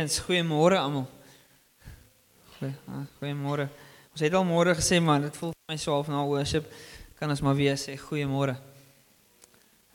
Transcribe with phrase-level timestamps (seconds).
[0.00, 1.02] Ons goeiemôre almal.
[2.64, 3.66] Ah, goeiemôre.
[4.14, 6.70] Ons het al môre gesê maar dit voel vir my so half na worship
[7.18, 8.54] kan ons maar weer sê goeiemôre.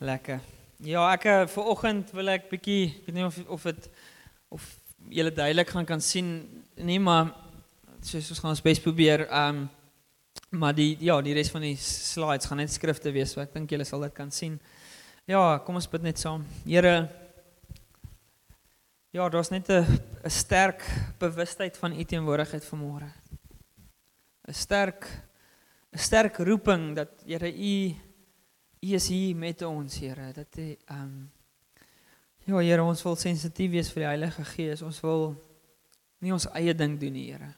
[0.06, 0.44] Lekker.
[0.86, 3.90] Ja, ek eh, vir oggend wil ek bietjie ek weet nie of of dit
[4.54, 4.70] of
[5.10, 6.30] julle duidelik gaan kan sien
[6.78, 7.34] nie, maar
[8.06, 9.26] soos ons gaan ons bes probeer.
[9.26, 9.68] Ehm um,
[10.54, 13.74] maar die ja, die res van die slides gaan net skrifte wees, so ek dink
[13.74, 14.60] julle sal dit kan sien.
[15.26, 16.46] Ja, kom ons bid net saam.
[16.68, 17.25] Here
[19.16, 19.86] Ja, daar's net 'n
[20.24, 20.82] 'n sterk
[21.18, 23.10] bewustheid van u teenwoordigheid vanmôre.
[24.48, 25.08] 'n Sterk
[25.92, 27.96] 'n sterk roeping dat Here u
[28.80, 30.32] u is hier met ons, Here.
[30.32, 31.32] Dat u ehm um,
[32.44, 34.82] Ja, Here, ons wil sensitief wees vir die Heilige Gees.
[34.82, 35.36] Ons wil
[36.18, 37.56] nie ons eie ding doen nie, Here.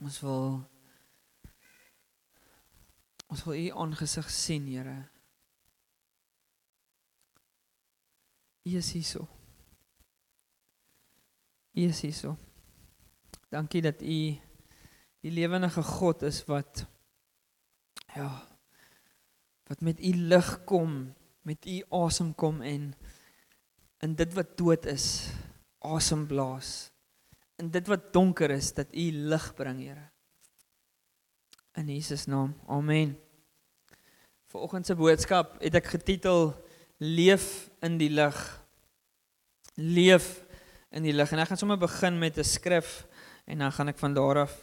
[0.00, 0.64] Ons wil
[3.26, 5.08] ons wil u aangesig sien, Here.
[8.62, 9.41] Is hier so.
[11.72, 12.36] U is hier so.
[13.52, 14.16] Dankie dat U
[15.22, 16.84] die lewendige God is wat
[18.14, 18.28] ja
[19.70, 21.14] wat met U lig kom,
[21.48, 22.90] met U asem kom en
[24.02, 25.30] in dit wat dood is,
[25.78, 26.90] asem blaas.
[27.56, 30.10] In dit wat donker is, dat U lig bring, Here.
[31.78, 32.52] In Jesus naam.
[32.66, 33.16] Amen.
[34.52, 36.50] Vanoggend se boodskap het ek getitel
[37.00, 38.36] Leef in die lig.
[39.80, 40.42] Leef
[40.92, 41.32] in die lig.
[41.32, 43.06] En ek gaan sommer begin met 'n skrif
[43.46, 44.54] en dan gaan ek van daar af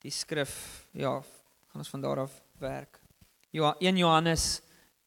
[0.00, 1.20] die skrif ja,
[1.70, 3.00] gaan ons van daar af werk.
[3.50, 4.60] Ja, 1 Johannes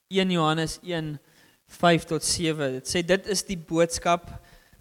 [0.08, 1.20] 1 Johannes 1
[1.68, 2.72] 5 tot 7.
[2.72, 4.30] Dit sê dit is die boodskap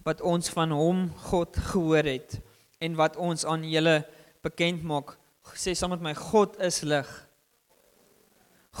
[0.03, 2.39] wat ons van hom God gehoor het
[2.79, 4.05] en wat ons aan julle
[4.41, 5.17] bekend maak.
[5.55, 7.07] Sê saam met my God is lig.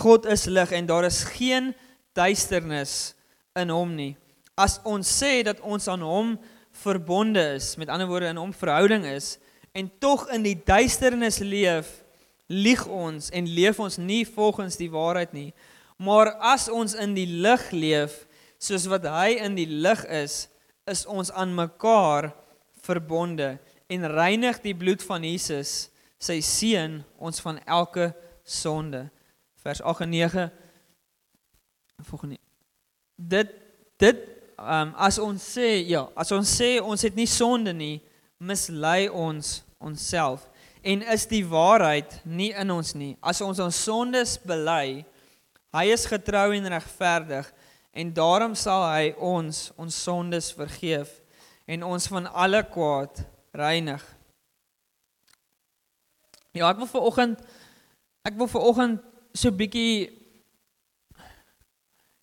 [0.03, 1.73] God is lig en daar is geen
[2.15, 3.15] duisternis
[3.55, 4.15] in hom nie.
[4.57, 6.37] As ons sê dat ons aan hom
[6.81, 9.37] verbonde is, met ander woorde in hom verhouding is
[9.77, 11.89] en tog in die duisternis leef,
[12.47, 15.51] lieg ons en leef ons nie volgens die waarheid nie.
[15.97, 18.23] Maar as ons in die lig leef,
[18.57, 20.47] soos wat hy in die lig is,
[20.89, 22.31] is ons aan mekaar
[22.85, 23.57] verbonde
[23.91, 28.11] en reinig die bloed van Jesus, sy seun, ons van elke
[28.47, 29.07] sonde.
[29.61, 30.49] Vers 8 en 9
[32.05, 32.37] volgende
[33.17, 33.53] dit
[33.97, 34.17] dit
[34.57, 37.97] um, as ons sê ja, as ons sê ons het nie sonde nie,
[38.37, 40.47] mislei ons onsself
[40.87, 43.15] en is die waarheid nie in ons nie.
[43.19, 45.03] As ons ons sondes bely,
[45.75, 47.49] hy is getrou en regverdig
[47.97, 51.11] en daarom sal hy ons ons sondes vergeef
[51.67, 53.23] en ons van alle kwaad
[53.57, 54.03] reinig.
[56.55, 57.43] Ja, ek wil vir oggend
[58.27, 59.03] ek wil vir oggend
[59.37, 60.07] so bietjie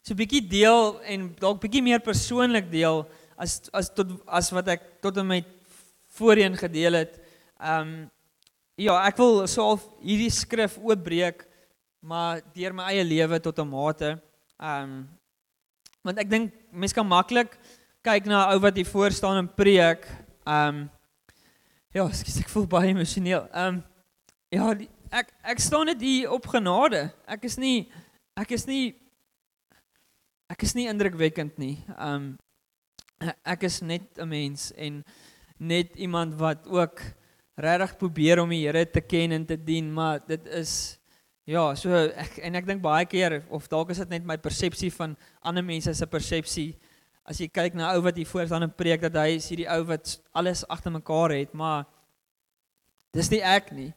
[0.05, 3.07] so 'n bietjie deel en dalk bietjie meer persoonlik deel
[3.41, 5.49] as as tot as wat ek tot en met
[6.19, 7.17] voorheen gedeel het.
[7.59, 8.11] Ehm um,
[8.77, 11.47] ja, ek wil self hierdie skrif oopbreek
[12.05, 14.21] maar deur my eie lewe tot 'n mate.
[14.61, 15.09] Ehm um,
[16.05, 17.57] want ek dink mense kan maklik
[18.05, 20.05] kyk na 'n ou wat hier voor staan en preek.
[20.45, 20.91] Ehm um,
[21.95, 23.49] ja, skus ek voel baie emosioneel.
[23.53, 23.85] Ehm um,
[24.49, 27.11] ja, die, ek ek staan net hier op genade.
[27.27, 27.89] Ek is nie
[28.37, 29.04] ek is nie
[30.55, 31.77] ek is nie indrukwekkend nie.
[31.99, 32.35] Um
[33.43, 35.03] ek is net 'n mens en
[35.59, 37.01] net iemand wat ook
[37.59, 40.99] regtig probeer om die Here te ken en te dien, maar dit is
[41.45, 44.91] ja, so ek en ek dink baie keer of dalk is dit net my persepsie
[44.95, 46.79] van ander mense se persepsie.
[47.25, 49.71] As jy kyk na ou wat hier voor staan en preek dat hy is hierdie
[49.71, 51.87] ou wat alles agter mekaar het, maar
[53.13, 53.93] dis nie ek nie.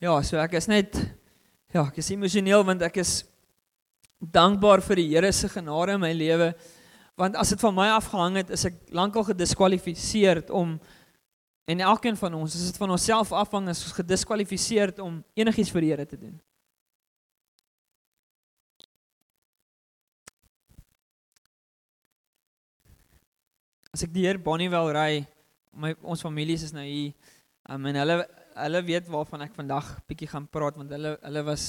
[0.00, 0.96] Ja, so ek is net
[1.74, 3.24] ja, ek is emosioneel want ek is
[4.18, 6.52] dankbaar vir die Here se genade in my lewe
[7.18, 10.76] want as dit van my afgehang het is ek lankal gediskwalifiseer om
[11.68, 15.84] en elkeen van ons as dit van onsself afhang is ons gediskwalifiseer om enigiets vir
[15.84, 16.36] die Here te doen.
[23.92, 25.12] As ek die Heer Bonnievale ry,
[25.74, 27.12] my ons families is nou hier
[27.68, 28.18] um, en hulle
[28.58, 31.66] hulle weet waarvan ek vandag bietjie gaan praat want hulle hulle was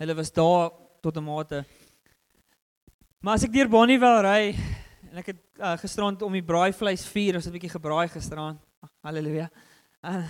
[0.00, 0.72] hulle was daar
[1.04, 1.64] tot 'n mate.
[3.18, 4.42] Maar as ek deur Bonnievale ry
[5.08, 8.60] en ek het uh, gisterand om die braaivleis vier, ons het 'n bietjie gebraai gisterand.
[9.02, 9.48] Halleluja.
[10.06, 10.22] Uh,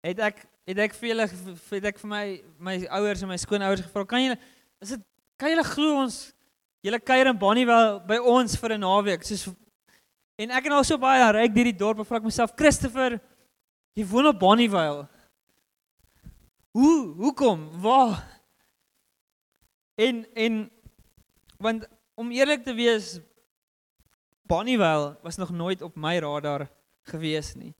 [0.00, 2.24] het ek het ek vir julle het ek vir my
[2.56, 4.38] my ouers en my skoonouers gevra, kan julle
[4.80, 5.04] is dit
[5.36, 6.16] kan julle glo ons
[6.80, 9.22] julle kuier in Bonnievale by ons vir 'n naweek?
[9.22, 9.52] Soos
[10.38, 12.56] en ek en al so baie ry ek deur die dorp en vra ek myself,
[12.56, 13.20] Christopher,
[13.94, 15.06] jy woon op Bonnievale.
[16.72, 17.68] Hoe hoekom?
[17.82, 18.24] Waar?
[19.98, 20.70] En en
[21.58, 23.18] want om eerlik te wees
[24.48, 26.70] Bonnievale was nog nooit op my radar
[27.02, 27.74] gewees nie.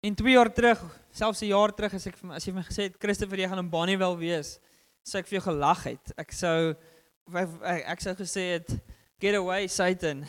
[0.00, 0.80] In 2 jaar terug,
[1.10, 3.70] selfs 'n jaar terug as ek as jy my gesê het Christopher jy gaan in
[3.70, 4.58] Bonnievale wees,
[5.02, 6.12] sou ek vir jou gelag het.
[6.16, 6.74] Ek sou
[7.32, 8.80] ek, ek sou gesê het
[9.20, 10.24] get away Satan.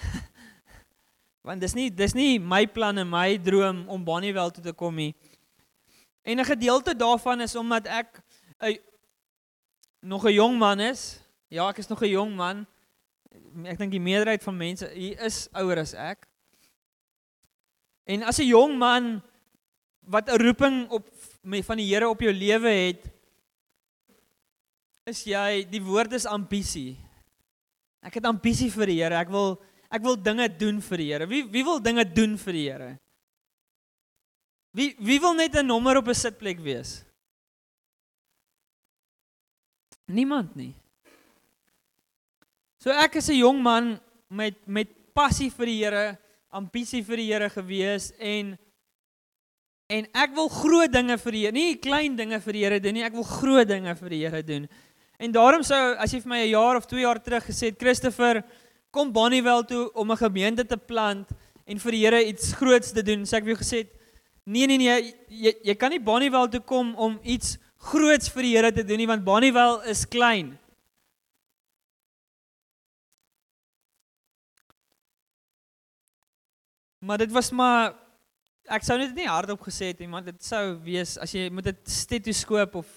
[1.48, 4.96] Want dis nie dis nie my plan en my droom om Bonnievale toe te kom
[4.96, 5.16] nie.
[6.24, 8.24] En 'n gedeelte daarvan is omdat ek
[8.60, 8.80] 'n
[10.06, 11.20] nog 'n jong man is.
[11.50, 12.68] Ja, ek is nog 'n jong man.
[13.66, 16.28] Ek dink die meerderheid van mense hier is ouer as ek.
[18.06, 19.22] En as 'n jong man
[20.00, 21.10] wat 'n roeping op
[21.44, 23.12] van die Here op jou lewe het,
[25.06, 26.98] is jy die woord is ambisie.
[28.02, 29.16] Ek het ambisie vir die Here.
[29.16, 31.28] Ek wil ek wil dinge doen vir die Here.
[31.28, 33.00] Wie wie wil dinge doen vir die Here?
[34.72, 37.06] Wie wie wil net 'n nommer op 'n sitplek wees?
[40.06, 40.74] Niemand nie.
[42.78, 44.00] So ek is 'n jong man
[44.30, 46.18] met met passie vir die Here,
[46.54, 48.58] ambisie vir die Here gewees en
[49.90, 52.94] en ek wil groot dinge vir die Here, nie klein dinge vir die Here doen
[52.94, 54.70] nie, ek wil groot dinge vir die Here doen.
[55.18, 57.80] En daarom sou as jy vir my 'n jaar of 2 jaar terug gesê het
[57.80, 58.44] Christopher,
[58.92, 61.30] kom Bonnievale toe om 'n gemeente te plant
[61.66, 63.88] en vir die Here iets groots te doen, sê ek vir jou gesê
[64.46, 68.54] nee nee nee, jy jy kan nie Bonnievale toe kom om iets groots vir die
[68.56, 70.56] Here te doen nie want Bonnievale is klein.
[77.06, 77.94] Maar dit was maar
[78.66, 81.68] ek sou net nie hardop gesê het nie, maar dit sou wees as jy met
[81.68, 82.88] 'n stetoskoop of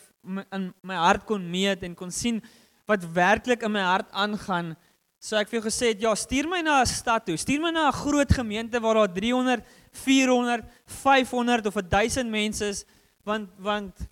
[0.53, 2.41] in my hart kon meet en kon sien
[2.87, 4.77] wat werklik in my hart aangaan,
[5.21, 7.37] sou ek vir jou gesê het, ja, stuur my na 'n stad toe.
[7.37, 12.85] Stuur my na 'n groot gemeente waar daar 300, 400, 500 of 1000 mense is
[13.25, 14.09] want want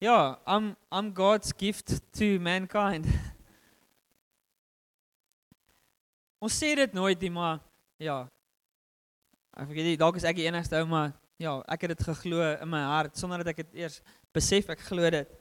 [0.00, 3.06] Ja, I'm I'm God's gift to mankind.
[6.38, 7.58] Ons sê dit nooit nie, maar
[7.98, 8.28] ja.
[9.58, 11.10] Ek weet nie, dalk is ek die enigste ou maar
[11.42, 13.98] ja, ek het dit geglo in my hart sonder dat ek dit eers
[14.30, 15.34] besef ek glo dit.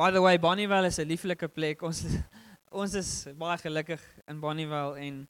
[0.00, 1.84] By the way, Bonnievale is 'n lieflike plek.
[1.84, 2.06] Ons
[2.80, 5.28] ons is baie gelukkig in Bonnievale en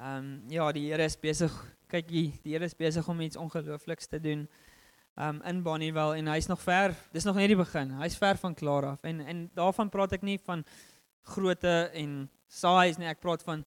[0.00, 1.52] ehm um, ja, die Here is besig
[1.92, 4.46] kyk hier, die Here is besig om iets ongeloofliks te doen
[5.20, 7.90] um in Bonnievale en hy's nog ver, dis nog net die begin.
[8.00, 9.02] Hy's ver van klaar af.
[9.04, 10.64] En en daarvan praat ek nie van
[11.34, 13.10] grootte en size nie.
[13.10, 13.64] Ek praat van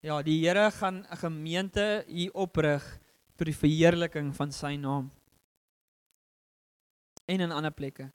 [0.00, 2.82] ja, die Here gaan 'n gemeente hier oprig
[3.36, 5.10] vir die verheerliking van sy naam.
[7.26, 8.12] En in ander plekke.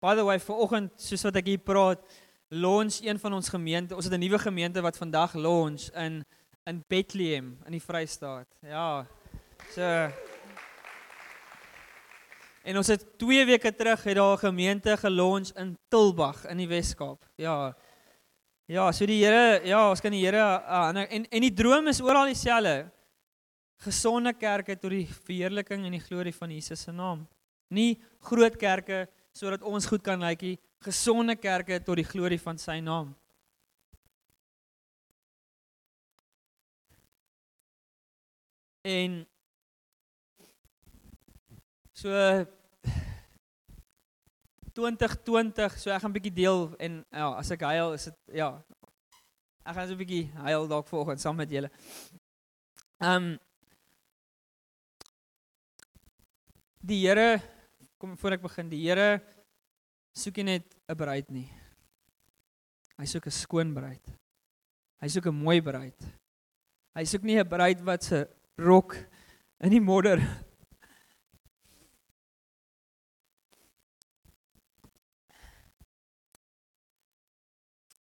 [0.00, 2.00] By the way, vir oggend, soos wat ek hier praat,
[2.48, 3.94] launch een van ons gemeente.
[3.94, 6.24] Ons het 'n nuwe gemeente wat vandag launch in
[6.66, 8.48] in Bethlehem in die Vrystaat.
[8.62, 9.06] Ja.
[9.74, 10.10] So
[12.62, 16.68] En ons het 2 weke terug het daar 'n gemeente gelons in Tilbag in die
[16.68, 17.24] Wes-Kaap.
[17.36, 17.76] Ja.
[18.66, 22.00] Ja, so die Here, ja, ons kan die Here uh, en en die droom is
[22.00, 22.90] oral dieselfde.
[23.76, 27.26] Gesonde kerke tot die verheerliking en die glorie van Jesus se naam.
[27.68, 32.58] Nie groot kerke sodat ons goed kan lyk nie, gesonde kerke tot die glorie van
[32.58, 33.16] sy naam.
[38.82, 39.26] En
[41.94, 42.10] so
[44.74, 48.50] 2020, so ek gaan 'n bietjie deel en ja, as ek huil is dit ja.
[49.62, 51.70] Ek gaan so 'n bietjie huil dalk vanoggend saam met julle.
[52.98, 53.38] Ehm um,
[56.82, 57.38] Die Here
[57.98, 59.22] kom voor ek begin, die Here
[60.18, 61.46] soek nie net 'n bruid nie.
[62.98, 64.02] Hy soek 'n skoon bruid.
[64.98, 66.00] Hy soek 'n mooi bruid.
[66.98, 68.96] Hy soek nie 'n bruid wat se rok
[69.62, 70.20] in die modder.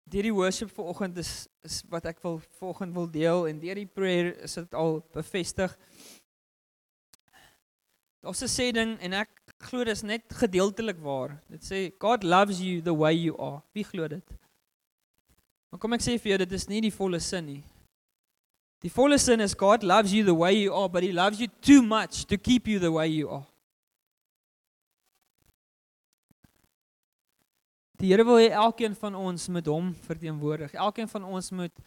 [0.03, 3.87] Deur die worship vanoggend is is wat ek wil vanoggend wil deel en deur die
[3.87, 5.73] prayer is dit al bevestig.
[8.23, 11.41] Daar's 'n sê ding en ek glo dis net gedeeltelik waar.
[11.49, 13.61] Dit sê God loves you the way you are.
[13.73, 14.27] Wie glo dit?
[15.69, 17.63] Maar kom ek sê vir jou dit is nie die volle sin nie.
[18.83, 21.47] Die volle sin is God loves you the way you are, but he loves you
[21.61, 23.45] too much to keep you the way you are.
[27.95, 30.73] Die Here wil hê elkeen van ons moet hom verteenwoordig.
[30.75, 31.83] Elkeen van ons moet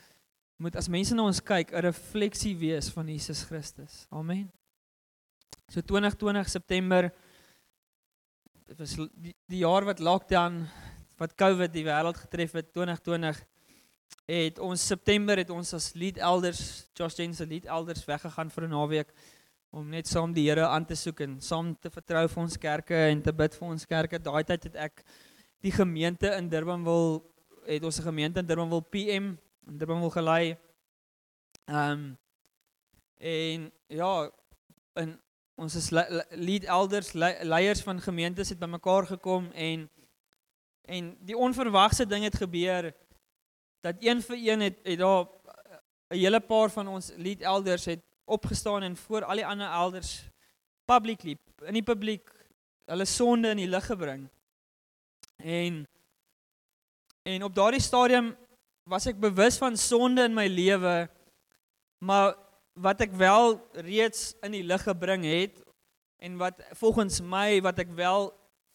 [0.56, 4.06] moet as mense na ons kyk, 'n refleksie wees van Jesus Christus.
[4.08, 4.50] Amen.
[5.68, 7.12] So 2020 September
[8.66, 10.64] dit was die, die jaar wat lockdown
[11.20, 13.44] wat COVID die wêreld getref het 2020
[14.26, 18.64] het ons September het ons as lead elders Josh Jens se lead elders weggegaan vir
[18.66, 19.12] 'n naweek
[19.70, 22.94] om net saam die Here aan te soek en saam te vertrou vir ons kerke
[22.94, 24.18] en te bid vir ons kerke.
[24.18, 25.04] Daai tyd het ek
[25.62, 27.22] die gemeente in Durban wil
[27.66, 29.36] het ons 'n gemeente in Durban wil PM
[29.66, 30.56] in Durban wil gelei.
[31.66, 32.18] Ehm um,
[33.18, 34.30] en ja,
[34.94, 35.20] in
[35.56, 35.90] ons is
[36.30, 39.90] lead elders leiers van gemeentes het bymekaar gekom en
[40.84, 42.92] en die onverwagse ding het gebeur
[43.86, 45.26] dat een vir een het, het daar
[46.10, 50.24] 'n hele paar van ons lead elders het opgestaan en voor al die ander elders
[50.84, 52.30] publicly in die publiek
[52.84, 54.28] hulle sonde in die lig gebring.
[55.36, 55.86] En
[57.22, 58.36] en op daardie stadium
[58.86, 61.08] was ek bewus van sonde in my lewe,
[61.98, 62.36] maar
[62.72, 65.58] wat ek wel reeds in die lig gebring het
[66.22, 68.30] en wat volgens my wat ek wel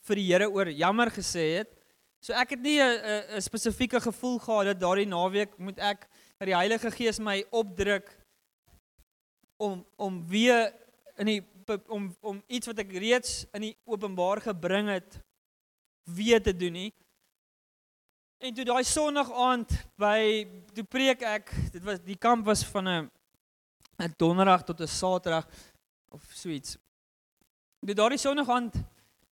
[0.08, 1.81] vir die Here oor jammer gesê het.
[2.22, 6.48] So ek het nie 'n 'n spesifieke gevoel gehad dat daardie naweek moet ek dat
[6.48, 8.18] die Heilige Gees my opdruk
[9.58, 10.74] om om weer
[11.18, 11.42] in die
[11.88, 15.20] om om iets wat ek reeds in die openbaar gebring het
[16.04, 16.94] weer te doen nie.
[18.38, 22.88] En toe daai Sondag aand by toe preek ek, dit was die kamp was van
[22.88, 23.12] 'n
[23.98, 25.48] 'n donderdag tot 'n saterdag
[26.10, 26.78] of so iets.
[27.86, 28.76] Toe daardie Sondag aand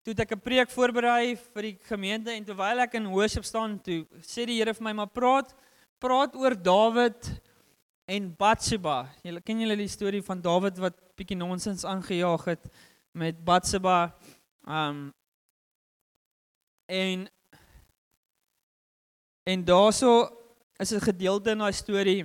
[0.07, 4.07] toe ek 'n preek voorberei vir die gemeente en terwyl ek in worship staan, toe
[4.23, 5.51] sê die Here vir my maar praat
[5.99, 7.43] praat oor Dawid
[8.07, 9.09] en Batsheba.
[9.25, 12.71] Julle ken julle die storie van Dawid wat bietjie nonsens aangejaag het
[13.15, 14.15] met Batsheba.
[14.63, 15.13] Um
[16.87, 17.27] en
[19.45, 20.31] en daaroor
[20.79, 22.25] is 'n gedeelte in daai storie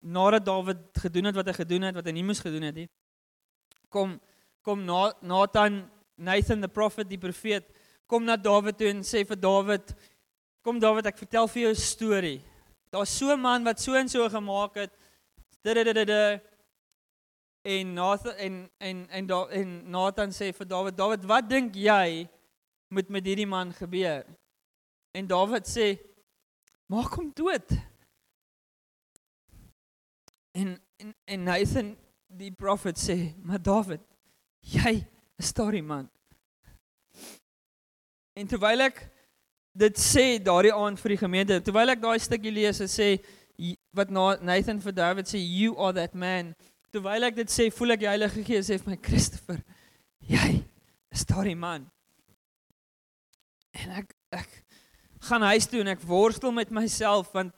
[0.00, 2.88] nadat Dawid gedoen het wat hy gedoen het wat hy nie moes gedoen het nie.
[3.88, 4.20] Kom
[4.62, 7.64] kom na Nathan Nathan the prophet die profeet
[8.06, 9.94] kom na Dawid toe en sê vir Dawid
[10.66, 12.40] kom Dawid ek vertel vir jou 'n storie.
[12.90, 14.92] Daar's so 'n man wat so en so gemaak het.
[17.62, 22.28] En Nathan en en en da, en Nathan sê vir Dawid, Dawid, wat dink jy
[22.88, 24.24] moet met hierdie man gebeur?
[25.12, 25.98] En Dawid sê,
[26.86, 27.74] maak hom dood.
[30.52, 31.96] En en en Nathan
[32.26, 34.00] die profet sê, maar Dawid,
[34.60, 35.04] jy
[35.38, 36.08] is storie man.
[38.38, 39.02] En terwyl ek
[39.78, 41.60] dit sê daardie aand vir die gemeente.
[41.62, 43.10] Terwyl ek daai stukkie lees, het sê
[43.96, 46.54] wat Nathan vir David sê, "You are that man."
[46.92, 49.62] Terwyl ek dit sê, voel ek die Heilige Gees sê vir my, "Christopher,
[50.20, 50.64] jy
[51.12, 51.90] is daardie man."
[53.74, 54.64] En ek ek
[55.20, 57.52] gaan huis toe en ek worstel met myself want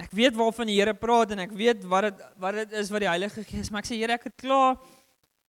[0.00, 3.00] ek weet waarvan die Here praat en ek weet wat dit wat dit is wat
[3.00, 4.78] die Heilige Gees, maar ek sê Here, ek het klaar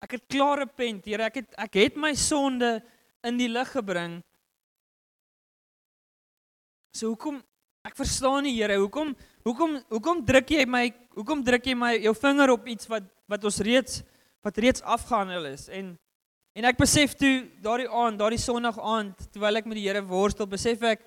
[0.05, 2.77] ek het klaar repent, Here, ek het ek het my sonde
[3.25, 4.19] in die lig gebring.
[6.95, 7.41] So hoekom
[7.85, 12.15] ek verstaan nie Here, hoekom hoekom hoekom druk jy my hoekom druk jy my jou
[12.17, 14.03] vinger op iets wat wat ons reeds
[14.45, 15.95] wat reeds afgehandel is en
[16.55, 20.47] en ek besef toe daardie aand, daardie Sondag aand terwyl ek met die Here worstel,
[20.47, 21.03] besef ek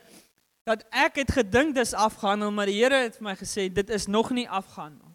[0.68, 4.10] dat ek het gedink dis afgehandel, maar die Here het vir my gesê dit is
[4.12, 5.07] nog nie afgehandel.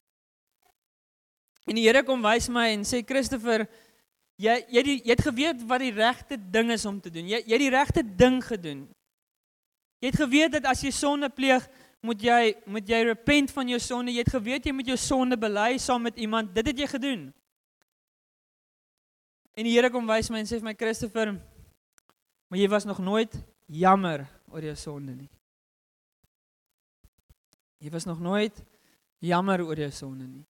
[1.69, 3.67] En die Here kom wys my en sê Christopher,
[4.41, 7.29] jy jy die, jy het geweet wat die regte ding is om te doen.
[7.31, 8.83] Jy jy het die regte ding gedoen.
[10.03, 11.69] Jy het geweet dat as jy sonde pleeg,
[12.03, 14.11] moet jy moet jy repent van jou sonde.
[14.11, 16.51] Jy het geweet jy moet jou sonde bely saam met iemand.
[16.55, 17.29] Dit het jy gedoen.
[19.55, 21.35] En die Here kom wys my en sê vir my Christopher,
[22.49, 23.35] maar jy was nog nooit
[23.69, 25.29] jammer oor jou sonde nie.
[27.83, 28.63] Jy was nog nooit
[29.21, 30.47] jammer oor jou sonde nie.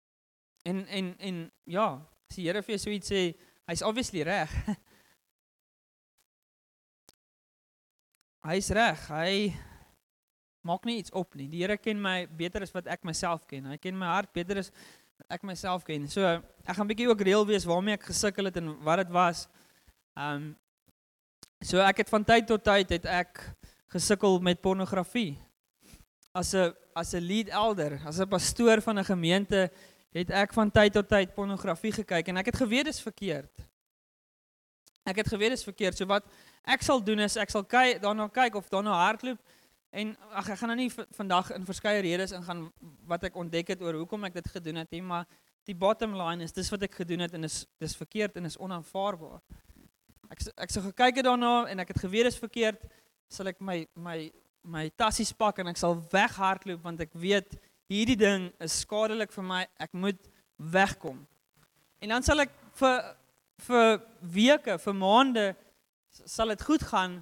[0.63, 1.89] En en en ja,
[2.31, 3.23] as die Here vir jou so iets sê,
[3.71, 4.51] hy's obviously reg.
[8.43, 8.99] Hy's reg.
[9.07, 9.55] Hy
[10.67, 11.49] maak nie iets op nie.
[11.51, 13.69] Die Here ken my beter as wat ek myself ken.
[13.71, 14.73] Hy ken my hart beter as
[15.31, 16.09] ek myself ken.
[16.11, 19.47] So ek gaan bietjie ook reël wees waarmee ek gesukkel het en wat dit was.
[20.19, 20.53] Um
[21.63, 23.43] so ek het van tyd tot tyd het ek
[23.95, 25.39] gesukkel met pornografie.
[26.35, 29.71] As 'n as 'n lead elder, as 'n pastoor van 'n gemeente
[30.13, 33.69] het ek van tyd tot tyd pornografie gekyk en ek het geweet dit is verkeerd.
[35.09, 35.99] Ek het geweet dit is verkeerd.
[35.99, 36.29] So wat
[36.63, 39.41] ek sal doen is ek sal kyk daarna kyk of daarna hardloop
[39.93, 42.69] en ag ek gaan nou nie vandag in verskeie redes ingaan
[43.11, 45.27] wat ek ontdek het oor hoekom ek dit gedoen het nie maar
[45.69, 48.59] die bottom line is dis wat ek gedoen het en is dis verkeerd en is
[48.59, 49.41] onaanvaarbaar.
[50.31, 52.87] Ek ek sou gekyk het daarna en ek het geweet dit is verkeerd
[53.33, 54.31] sal ek my my
[54.63, 57.59] my tassies pak en ek sal weghardloop want ek weet
[57.93, 60.21] hierdie ding is skadelik vir my ek moet
[60.57, 61.21] wegkom.
[62.03, 63.03] En dan sal ek vir
[63.63, 64.01] vir
[64.35, 65.45] weke, vir maande
[66.11, 67.21] sal dit goed gaan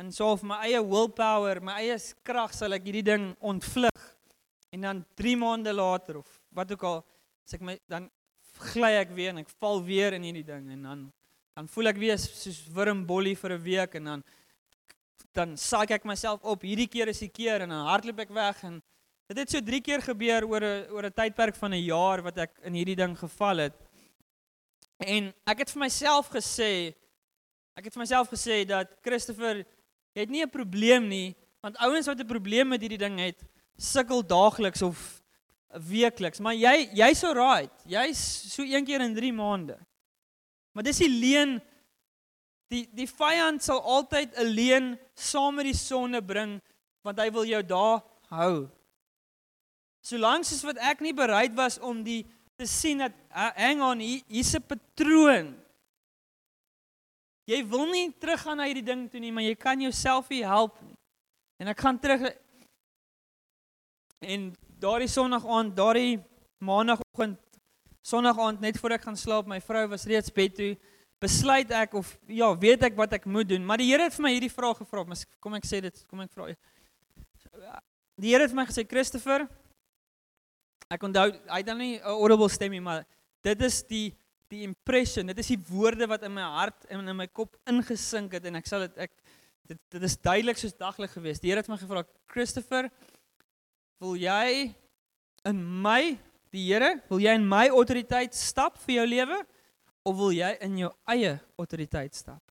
[0.00, 4.04] en so of my eie willpower, my eie krag sal ek hierdie ding ontvlug
[4.70, 7.00] en dan 3 maande later of wat ook al
[7.44, 8.06] as ek my dan
[8.70, 11.02] gly ek weer en ek val weer in hierdie ding en dan
[11.58, 14.22] dan voel ek weer soos wurmbollie vir 'n week en dan
[15.34, 16.62] dan saak ek myself op.
[16.62, 18.80] Hierdie keer is die keer en dan hardloop ek weg en
[19.30, 22.38] dit het so 3 keer gebeur oor 'n oor 'n tydperk van 'n jaar wat
[22.38, 23.76] ek in hierdie ding geval het.
[24.98, 26.94] En ek het vir myself gesê
[27.76, 29.64] ek het vir myself gesê dat Christopher,
[30.14, 33.42] jy het nie 'n probleem nie, want ouens wat 'n probleem met hierdie ding het,
[33.76, 35.22] sukkel daagliks of
[35.88, 37.72] weekliks, maar jy jy's alright.
[37.86, 39.78] Jy's so een keer in 3 maande.
[40.72, 41.62] Maar dis die leen
[42.70, 46.60] Die die vyand sal altyd 'n leen saam met die sonde bring
[47.02, 48.70] want hy wil jou daar hou.
[50.00, 52.22] Solank soos wat ek nie bereid was om die
[52.60, 55.56] te sien dat hang on hier hier's 'n patroon.
[57.46, 60.80] Jy wil nie teruggaan na hierdie ding toe nie, maar jy kan jouself nie help
[60.82, 60.94] nie.
[61.58, 62.36] En ek gaan terug
[64.20, 66.20] en daardie sonogg aand, daardie
[66.58, 67.38] maandagooggend,
[68.02, 70.76] sonogg aand net voor ek gaan slaap, my vrou was reeds bed toe
[71.20, 73.64] besluit ek of ja, weet ek wat ek moet doen.
[73.64, 75.04] Maar die Here het vir my hierdie vraag gevra.
[75.04, 76.48] Maar kom ek sê dit, kom ek vra.
[78.20, 79.46] Die Here het vir my gesê, "Christopher,
[80.88, 83.04] ek onthou hy het dan nie 'n audible stem nie, maar
[83.42, 84.14] dit is die
[84.50, 88.32] die impression, dit is die woorde wat in my hart en in my kop ingesink
[88.32, 89.12] het en ek sal dit ek
[89.68, 91.38] dit dit is duidelik soos daglig gewees.
[91.38, 92.90] Die Here het my gevra, "Christopher,
[94.00, 94.74] wil jy
[95.44, 96.18] in my
[96.50, 99.46] die Here, wil jy in my autoriteit stap vir jou lewe?"
[100.02, 102.42] of wil jy in jou eie autoriteit stap?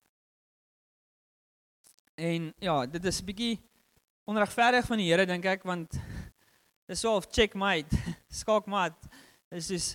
[2.19, 3.59] En ja, dit is 'n bietjie
[4.25, 5.97] onregverdig van die Here dink ek want
[6.89, 7.93] dis so of checkmate,
[8.41, 8.97] skaakmat.
[9.53, 9.89] Dis is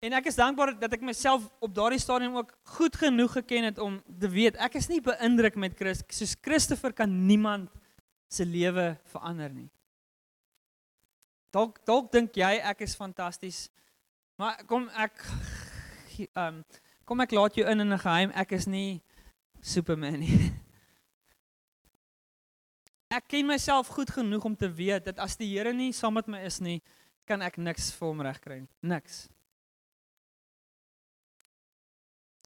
[0.00, 3.80] En ek is dankbaar dat ek myself op daardie stadium ook goed genoeg geken het
[3.84, 7.68] om te weet ek is nie beïndruk met Christus soos Christopher kan niemand
[8.32, 9.68] se lewe verander nie.
[11.52, 13.66] Dalk dalk dink jy ek is fantasties.
[14.40, 15.20] Maar kom ek
[16.32, 16.64] ehm um,
[17.04, 18.30] kom ek laat jou in in 'n geheim.
[18.32, 19.02] Ek is nie
[19.60, 20.38] Superman nie.
[23.10, 26.28] Ek ken myself goed genoeg om te weet dat as die Here nie saam met
[26.30, 26.78] my is nie,
[27.26, 28.70] kan ek niks vir hom regkry nie.
[28.86, 29.24] Niks.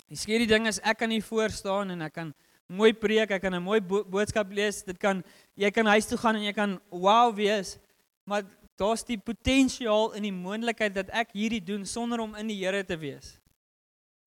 [0.09, 2.33] Die skerry ding is ek kan hier voor staan en ek kan
[2.73, 4.83] mooi preek, ek kan 'n mooi bo boodskap lees.
[4.83, 5.23] Dit kan
[5.57, 7.79] jy kan huis toe gaan en jy kan wow wees,
[8.25, 8.45] maar
[8.77, 12.85] daar's die potensiaal en die moontlikheid dat ek hierdie doen sonder om in die Here
[12.85, 13.39] te wees.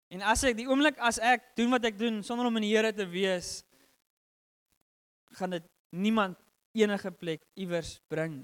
[0.10, 2.76] En as ek die oomblik as ek doen wat ek doen sonder om in die
[2.76, 3.64] Here te wees,
[5.34, 6.38] gaan dit niemand
[6.78, 8.42] enige plek iewers bring.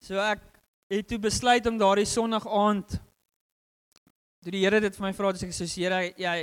[0.00, 0.42] So ek
[0.90, 2.98] het toe besluit om daardie Sondag aand
[4.40, 6.34] toe die Here dit vir my vra, dis ek sê Here, jy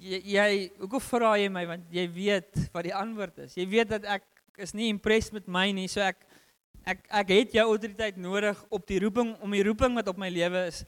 [0.00, 0.46] jy,
[0.80, 3.56] hoekom vra jy my want jy weet wat die antwoord is.
[3.58, 4.24] Jy weet dat ek
[4.60, 6.24] is nie impressed met my nie, so ek
[6.88, 10.32] ek ek het jou autoriteit nodig op die roeping om die roeping wat op my
[10.32, 10.84] lewe is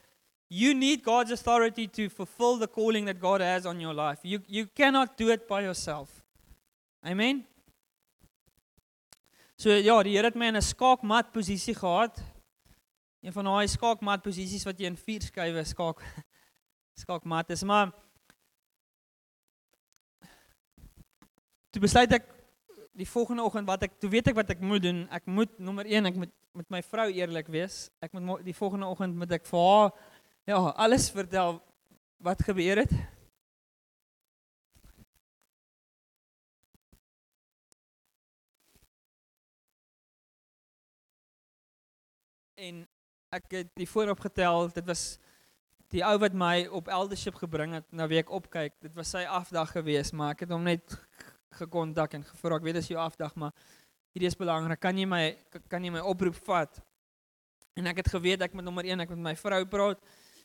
[0.53, 4.19] You need God's authority to fulfill the calling that God has on your life.
[4.23, 6.11] You, you cannot do it by yourself.
[7.07, 7.47] Amen.
[9.63, 12.19] So ja, die Here het my in 'n skaakmat posisie gehad.
[13.23, 16.03] Een van daai skaakmat posisies wat jy in vier skuwe skaak
[17.03, 17.93] skaakmat is, maar
[21.71, 22.27] toe besluit ek
[22.93, 25.07] die volgende oggend wat ek toe weet ek wat ek moet doen.
[25.11, 27.89] Ek moet nommer 1, ek moet met my vrou eerlik wees.
[28.01, 29.93] Ek moet die volgende oggend moet ek vir haar
[30.45, 31.63] Ja, alles vertel
[32.19, 32.91] wat gebeur het.
[43.33, 45.17] Ek het die voorop getel, dit was
[45.93, 48.79] die ou wat my op eldership gebring het na wie ek opkyk.
[48.85, 50.97] Dit was sy afdag gewees, maar ek het hom net
[51.59, 53.53] gekontak en gevra, ek weet dis jou afdag, maar
[54.13, 54.81] hierdie is belangrik.
[54.81, 55.23] Kan jy my
[55.73, 56.81] kan jy my oproep vat?
[57.77, 60.01] En ek het geweet ek moet nommer 1 ek met my vrou praat.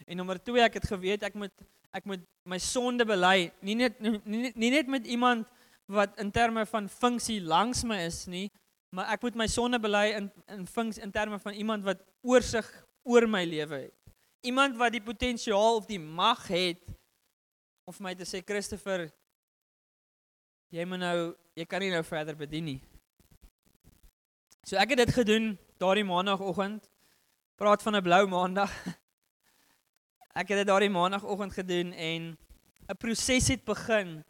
[0.05, 3.95] En nommer 2, ek het geweet ek moet ek moet my sonde bely, nie net
[4.03, 5.47] nie, nie, net met iemand
[5.89, 8.49] wat in terme van funksie langs my is nie,
[8.89, 12.67] maar ek moet my sonde bely in in funksie in terme van iemand wat oorsig
[13.03, 13.95] oor my lewe het.
[14.41, 16.83] Iemand wat die potensiaal of die mag het
[17.87, 19.07] om vir my te sê Christopher
[20.71, 21.17] jy moet nou
[21.57, 22.79] jy kan nie nou verder bedien nie.
[24.67, 26.89] So ek het dit gedoen daardie maandagooggend.
[27.57, 28.71] Praat van 'n blou maandag.
[30.39, 32.37] ek het dit daardie maandagooggend gedoen en
[32.87, 34.23] 'n proses het begin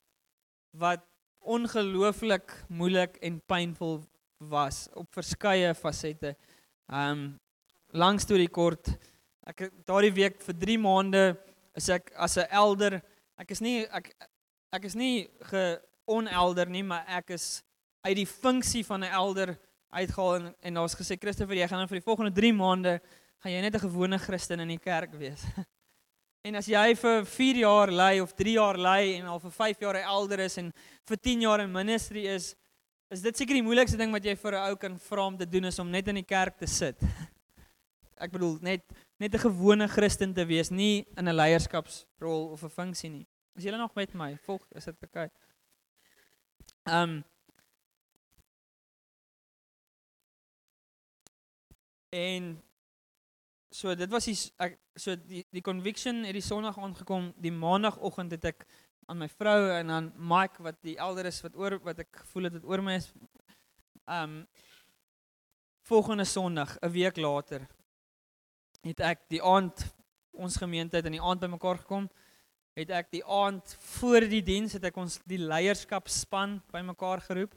[0.71, 1.01] wat
[1.41, 4.03] ongelooflik moeilik en pynvol
[4.37, 6.35] was op verskeie fasette.
[6.87, 7.39] Um
[7.95, 8.89] langs toe die kort
[9.47, 11.23] ek daardie week vir 3 maande
[11.77, 13.01] is ek as 'n elder.
[13.37, 14.13] Ek is nie ek
[14.73, 17.63] ek is nie geonelder nie, maar ek is
[18.03, 19.57] uit die funksie van 'n elder
[19.91, 23.01] uitgehaal en en daar's gesê Christoffel jy gaan nou vir die volgende 3 maande
[23.39, 25.43] gaan jy net 'n gewone Christen in die kerk wees.
[26.47, 29.79] En as jy vir 4 jaar lei of 3 jaar lei en al vir 5
[29.79, 30.71] jaar elder is en
[31.03, 32.55] vir 10 jaar in ministry is,
[33.09, 35.45] is dit seker die moeilikste ding wat jy vir 'n ou kan vra om te
[35.45, 36.97] doen is om net in die kerk te sit.
[38.23, 38.83] Ek bedoel net
[39.19, 43.27] net 'n gewone Christen te wees, nie in 'n leierskapsrol of 'n funksie nie.
[43.55, 44.37] Is julle nog met my?
[44.45, 45.05] Volg, is dit oké?
[45.05, 45.29] Okay?
[46.85, 47.23] Ehm um,
[52.09, 52.63] En
[53.69, 58.31] so dit was die ek so die die conviction het die Sondag aangekom, die Maandagoggend
[58.31, 58.63] het ek
[59.07, 62.49] aan my vrou en aan Mike wat die elder is wat oor wat ek gevoel
[62.49, 63.07] het dit oor my is.
[64.03, 64.41] Um
[65.87, 67.67] volgende Sondag 'n week later
[68.83, 69.85] het ek die aand
[70.31, 72.09] ons gemeente het in die aand bymekaar gekom
[72.75, 77.55] het ek die aand voor die diens het ek ons die leierskapspan bymekaar geroep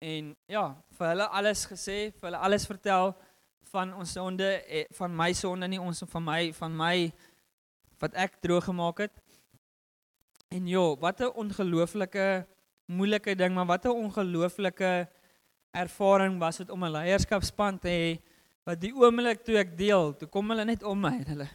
[0.00, 0.64] en ja
[0.98, 3.14] vir hulle alles gesê vir hulle alles vertel
[3.74, 6.96] van ons sonde eh, van my sonde nie ons van my van my
[8.00, 9.23] wat ek droog gemaak het
[10.48, 12.46] En ja, wat 'n ongelooflike
[12.86, 15.08] moeilike ding, maar wat 'n ongelooflike
[15.70, 18.22] ervaring was dit om 'n leierskapspan te hê
[18.64, 21.48] wat die oomblik toe ek deel, toe kom hulle net om my en hulle.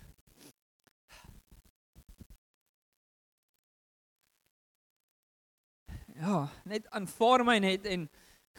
[6.20, 8.10] Ja, net aanvaar my net en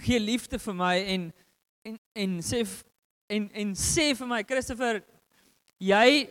[0.00, 1.32] gee liefde vir my en
[1.82, 2.64] en en sê
[3.26, 5.02] en en sê vir my Christopher,
[5.78, 6.28] jy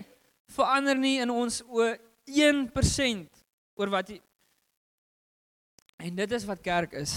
[0.49, 1.85] verander nie in ons o
[2.25, 3.38] 1%
[3.79, 4.19] oor wat jy
[5.99, 7.13] En dit is wat kerk is.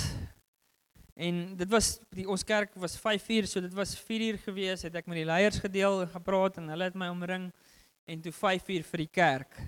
[1.14, 4.82] En dit was die ons kerk was 5 uur, so dit was 4 uur gewees,
[4.82, 7.46] het ek met die leiers gedeel en gepraat en hulle het my omring
[8.10, 9.60] en toe 5 uur vir die kerk.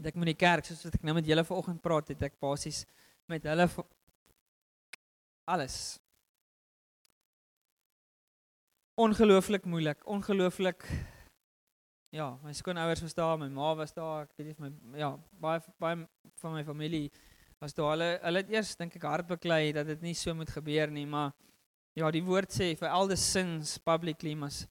[0.00, 2.40] Het ek met die kerk, soos wat ek nou met julle vanoggend praat, het ek
[2.42, 2.82] basies
[3.30, 3.68] met hulle
[5.46, 5.78] alles.
[8.98, 10.88] Ongelooflik moeilik, ongelooflik
[12.10, 15.60] Ja, my skoonouers was daar, my ma was daar, ek weet nie my ja, baie
[15.76, 16.06] baie
[16.40, 17.10] van my familie
[17.60, 17.90] was daar.
[17.92, 21.04] Hulle hulle het eers dink ek hard beklei dat dit nie so moet gebeur nie,
[21.04, 21.34] maar
[21.98, 24.70] ja, die woord sê vir elder sins publicly must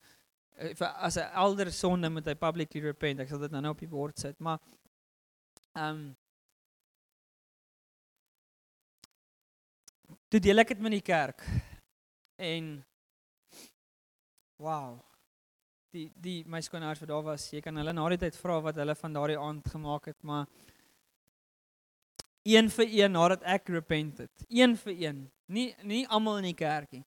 [0.58, 3.22] eh, vir as 'n elder sonde moet hy publicly repent.
[3.22, 4.58] Ek sal dit nou nou op die bord sit, maar
[5.76, 6.16] ehm um,
[10.28, 11.44] Toe deel ek dit met die kerk.
[12.36, 12.84] En
[14.60, 15.00] wow
[15.96, 18.80] die die my skoonouers wat daar was, jy kan hulle na die tyd vra wat
[18.80, 20.48] hulle van daardie aand gemaak het, maar
[22.48, 24.46] een vir een nadat ek repent het.
[24.48, 25.24] Een vir een.
[25.48, 27.04] Nie nie almal in die kerkie,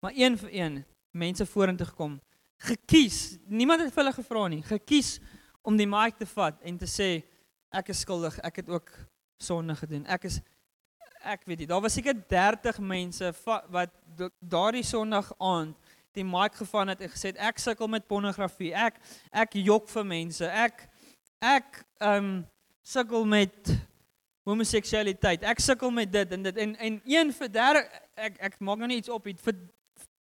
[0.00, 2.20] maar een vir een mense vorentoe gekom.
[2.62, 3.38] Gekies.
[3.46, 4.62] Niemand het vir hulle gevra nie.
[4.62, 5.16] Gekies
[5.62, 7.10] om die mic te vat en te sê
[7.72, 8.38] ek is skuldig.
[8.44, 8.92] Ek het ook
[9.42, 10.06] sonde gedoen.
[10.06, 10.40] Ek is
[11.22, 11.70] ek weet nie.
[11.70, 13.32] Daar was seker 30 mense
[13.70, 13.92] wat
[14.38, 15.76] daardie Sondag aand
[16.14, 18.72] die mic gevang het en gesê ek sukkel met pornografie.
[18.74, 20.46] Ek ek jok vir mense.
[20.46, 20.88] Ek
[21.40, 22.32] ek ehm um,
[22.82, 23.74] sukkel met
[24.44, 25.44] homoseksualiteit.
[25.46, 28.90] Ek sukkel met dit en dit en en een vir 30 ek ek maak nou
[28.90, 29.60] nie iets op het vir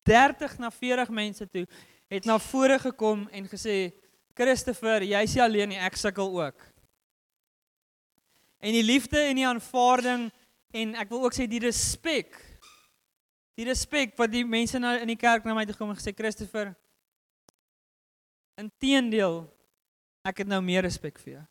[0.09, 1.67] 30 na 40 mense toe
[2.09, 3.93] het na vore gekom en gesê
[4.39, 6.63] Christopher, jy's nie alleen nie, ek sukkel ook.
[8.63, 10.29] En die liefde en die aanvaarding
[10.79, 12.39] en ek wil ook sê die respek
[13.59, 16.15] die respek wat die mense nou in die kerk na my toe kom en gesê
[16.15, 16.71] Christopher
[18.59, 19.41] inteendeel
[20.29, 21.45] ek het nou meer respek vir jou.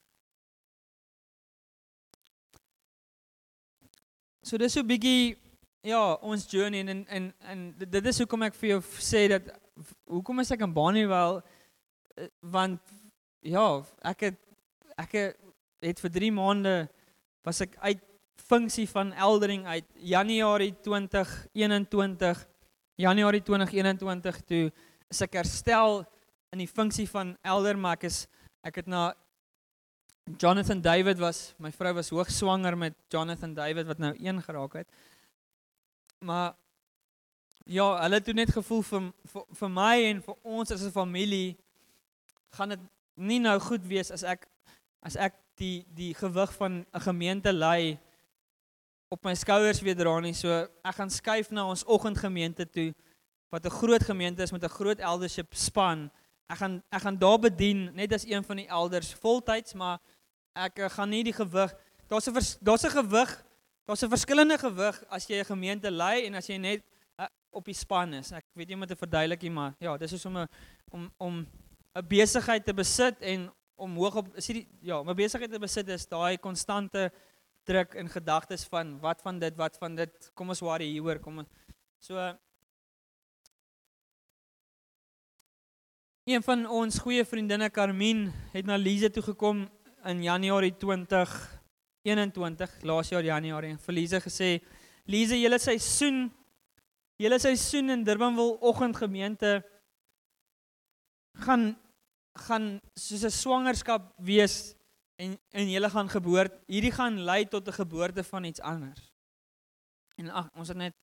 [4.48, 5.38] So dis so 'n bietjie
[5.84, 9.52] ja, ons journey en en en dit is hoekom ek vir jou sê dat
[10.06, 11.44] hoekom is ek in Bonnievale
[12.16, 12.80] eh, want
[13.42, 14.40] ja, ek het
[14.98, 15.12] ek
[15.84, 16.90] het vir 3 maande
[17.44, 18.02] was ek uit
[18.42, 22.48] funksie van eldering uit Januarie 2021
[22.96, 24.72] Januarie 2021 toe
[25.22, 26.06] ek herstel
[26.52, 28.28] in die funksie van elder maar ek is
[28.64, 29.14] ek het na
[30.36, 34.74] Jonathan David was my vrou was hoog swanger met Jonathan David wat nou een geraak
[34.74, 34.88] het.
[36.20, 36.56] Maar
[37.64, 41.58] ja hulle het net gevoel vir vir, vir my en vir ons as 'n familie
[42.52, 42.80] gaan dit
[43.16, 44.48] nie nou goed wees as ek
[45.02, 48.00] as ek die die gewig van 'n gemeente lei
[49.10, 50.34] op my skouers weer dra nie.
[50.36, 50.52] So
[50.84, 52.94] ek gaan skuif na ons oggendgemeente toe
[53.50, 56.12] wat 'n groot gemeente is met 'n groot eldership span.
[56.50, 60.00] Ek gaan ek gaan daar bedien net as een van die elders voltyds, maar
[60.56, 61.74] ek eh, gaan nie die gewig.
[62.08, 63.44] Daar's 'n daar's 'n gewig.
[63.86, 66.84] Daar's 'n verskillende gewig as jy 'n gemeente lei en as jy net
[67.20, 68.32] uh, op die span is.
[68.32, 70.48] Ek weet nie om te verduidelik nie, maar ja, dis is om 'n
[70.92, 71.48] om om
[71.96, 75.60] 'n besigheid te besit en om hoog op is die ja, om 'n besigheid te
[75.60, 77.12] besit is daai konstante
[77.68, 80.32] druk in gedagtes van wat van dit, wat van dit.
[80.34, 81.50] Kom ons worry hieroor, kom ons.
[82.00, 82.16] So
[86.28, 89.62] Een van ons goeie vriendinne Carmen het na Lize toe gekom
[90.12, 94.60] in Januarie 2021, laas jaar Januarie en vir Lize gesê:
[95.08, 96.28] "Lize, julle seisoen,
[97.16, 99.64] julle seisoen in Durbanville oggendgemeente
[101.46, 101.78] gaan
[102.38, 104.76] gaan soos 'n swangerskap wees
[105.18, 109.12] en en julle gaan geboorte, hierdie gaan lei tot 'n geboorte van iets anders."
[110.18, 110.96] En ag, ons het net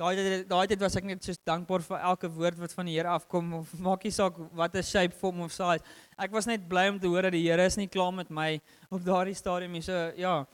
[0.00, 3.10] Daai daai tyd was ek net so dankbaar vir elke woord wat van die Here
[3.12, 5.84] afkom of maak nie saak wat 'n shape vorm of size.
[6.18, 8.60] Ek was net bly om te hoor dat die Here is nie klaar met my
[8.90, 9.82] op daardie stadium nie.
[9.82, 10.46] So ja.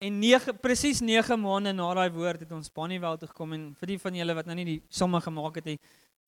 [0.00, 3.86] En 9 presies 9 maande na daai woord het ons Bonnievale toe gekom en vir
[3.86, 5.78] die van julle wat nou nie die somme gemaak het nie.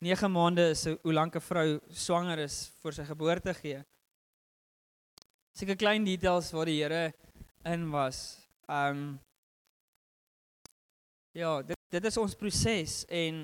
[0.01, 3.83] 9 maande is hoe lank 'n vrou swanger is voor sy geboorte gee.
[5.59, 7.13] Seker klein details waar die Here
[7.67, 8.39] in was.
[8.71, 9.19] Um
[11.35, 13.41] Ja, dit dit is ons proses en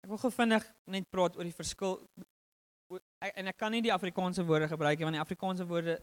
[0.00, 1.98] Ek wil gou vinnig net praat oor die verskil
[3.18, 5.98] en ek kan nie die Afrikaanse woorde gebruik nie want die Afrikaanse woorde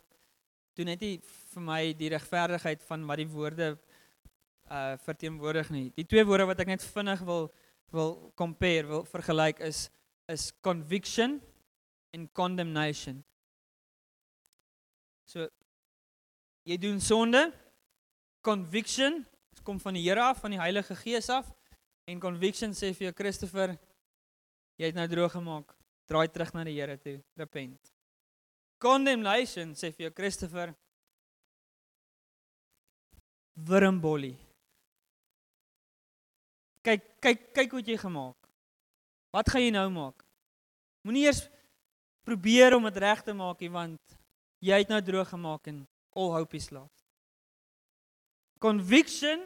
[0.78, 1.15] doen net nie
[1.56, 3.71] vir my die regverdigheid van wat die woorde
[4.69, 5.88] uh verteenwoordig nie.
[5.97, 7.49] Die twee woorde wat ek net vinnig wil
[7.93, 9.88] wil compare, wil vergelyk is
[10.32, 11.42] is conviction
[12.14, 13.24] en condemnation.
[15.28, 15.48] So
[16.68, 17.52] jy doen sonde.
[18.44, 19.24] Conviction
[19.64, 21.48] kom van die Here af, van die Heilige Gees af.
[22.08, 23.78] En conviction sê vir jou Christopher,
[24.76, 25.72] jy het nou droog gemaak.
[26.12, 27.22] Draai terug na die Here toe.
[27.40, 27.94] Repent.
[28.84, 30.74] Condemnation sê vir jou Christopher,
[33.54, 34.34] wurmbolly.
[36.84, 38.43] Kyk, kyk, kyk wat jy gemaak.
[39.34, 40.22] Wat gaan jy nou maak?
[41.02, 41.48] Moenie eers
[42.24, 44.17] probeer om dit reg te maak nie want
[44.63, 45.82] jy het nou droog gemaak en
[46.15, 47.02] all hope is lost.
[48.62, 49.41] Conviction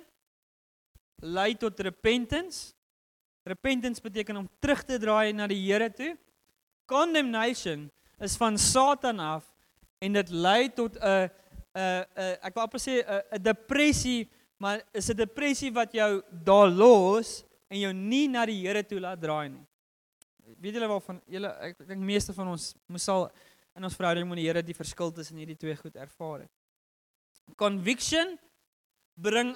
[1.23, 2.73] lei tot repentance.
[3.47, 6.17] Repentance beteken om terug te draai na die Here toe.
[6.86, 7.88] Condemnation
[8.19, 9.47] is van Satan af
[10.04, 11.30] en dit lei tot 'n
[11.73, 16.69] 'n 'n ek wil amper sê 'n depressie, maar is 'n depressie wat jou daar
[16.69, 19.66] los en jou nie na die Here toe laat draai nie.
[20.62, 23.28] Weet julle waarvan julle ek dink meeste van ons moes al
[23.78, 26.54] in ons verhouding met die Here die verskil tussen hierdie twee goed ervaar het.
[27.60, 28.36] Conviction
[29.15, 29.54] bring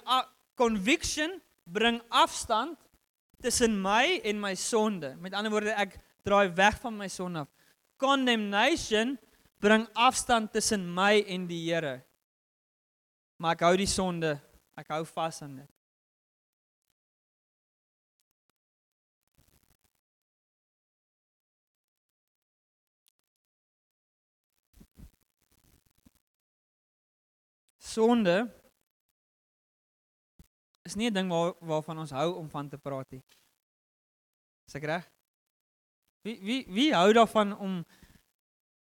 [0.59, 2.77] conviction bring afstand
[3.41, 5.15] tussen my en my sonde.
[5.17, 7.49] Met ander woorde, ek draai weg van my sonde af.
[8.01, 9.17] Condemnation
[9.61, 11.99] bring afstand tussen my en die Here.
[13.41, 14.35] Maar ek hou die sonde,
[14.77, 15.69] ek hou vas aan dit.
[27.93, 28.35] Sonde
[30.83, 33.23] is nie 'n ding waar waarvan ons hou om van te praat nie.
[34.67, 35.11] Is ek reg?
[36.23, 37.85] Wie wie wie hou daarvan om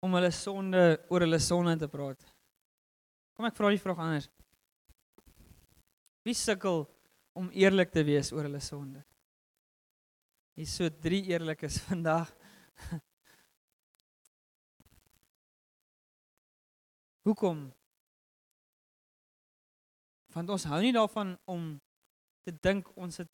[0.01, 2.21] om hulle sonde oor hulle sonde te praat?
[3.35, 4.29] Kom ek vra die vraag anders.
[6.23, 6.85] Wie sukkel
[7.33, 9.03] om eerlik te wees oor hulle sonde?
[10.55, 12.29] Hier so drie eerlikes vandag.
[17.25, 17.71] Hoekom
[20.33, 21.81] Want ons hou nie daarvan om
[22.43, 23.29] te dink ons het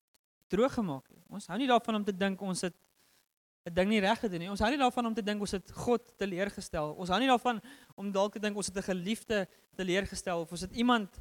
[0.48, 1.22] droog gemaak nie.
[1.28, 2.74] Ons hou nie daarvan om te dink ons het
[3.68, 4.50] 'n ding nie reg gedoen nie.
[4.50, 6.94] Ons hou nie daarvan om te dink ons het God teleurgestel.
[6.94, 7.60] Ons hou nie daarvan
[7.96, 11.20] om dalk te dink ons het 'n geliefde teleurgestel of ons het iemand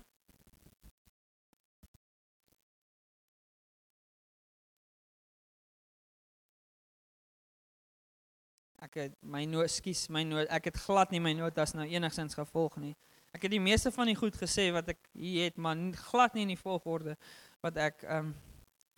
[8.77, 12.37] Ek het my notas, skus, my notas, ek het glad nie my notas nou enigsins
[12.37, 12.95] gevolg nie.
[13.38, 15.78] Ek het die meeste van die goed gesê wat ek hier het, maar
[16.10, 17.13] glad nie in die volgorde
[17.62, 18.36] wat ek ehm um,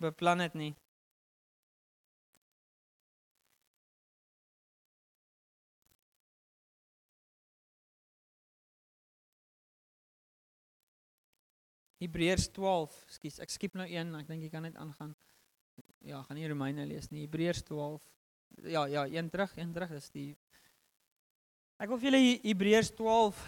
[0.00, 0.70] beplan het nie.
[12.00, 15.12] Hebreërs 12, skus, ek skiep nou een, ek dink jy kan net aangaan.
[16.00, 17.26] Ja, gaan nie Romeine lees nie.
[17.26, 18.08] Hebreërs 12.
[18.64, 20.30] Ja, ja, een terug, een terug is die
[21.80, 23.44] Ek wil vir julle Hebreërs 12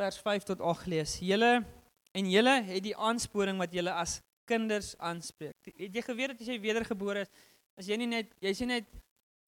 [0.00, 1.18] vers 5 tot 8 lees.
[1.20, 1.60] Julle
[2.16, 5.54] en julle het die aansporing wat julle as kinders aanspreek.
[5.76, 7.32] Het jy geweet dat as jy wedergebore is,
[7.78, 8.88] as jy nie net jy sien net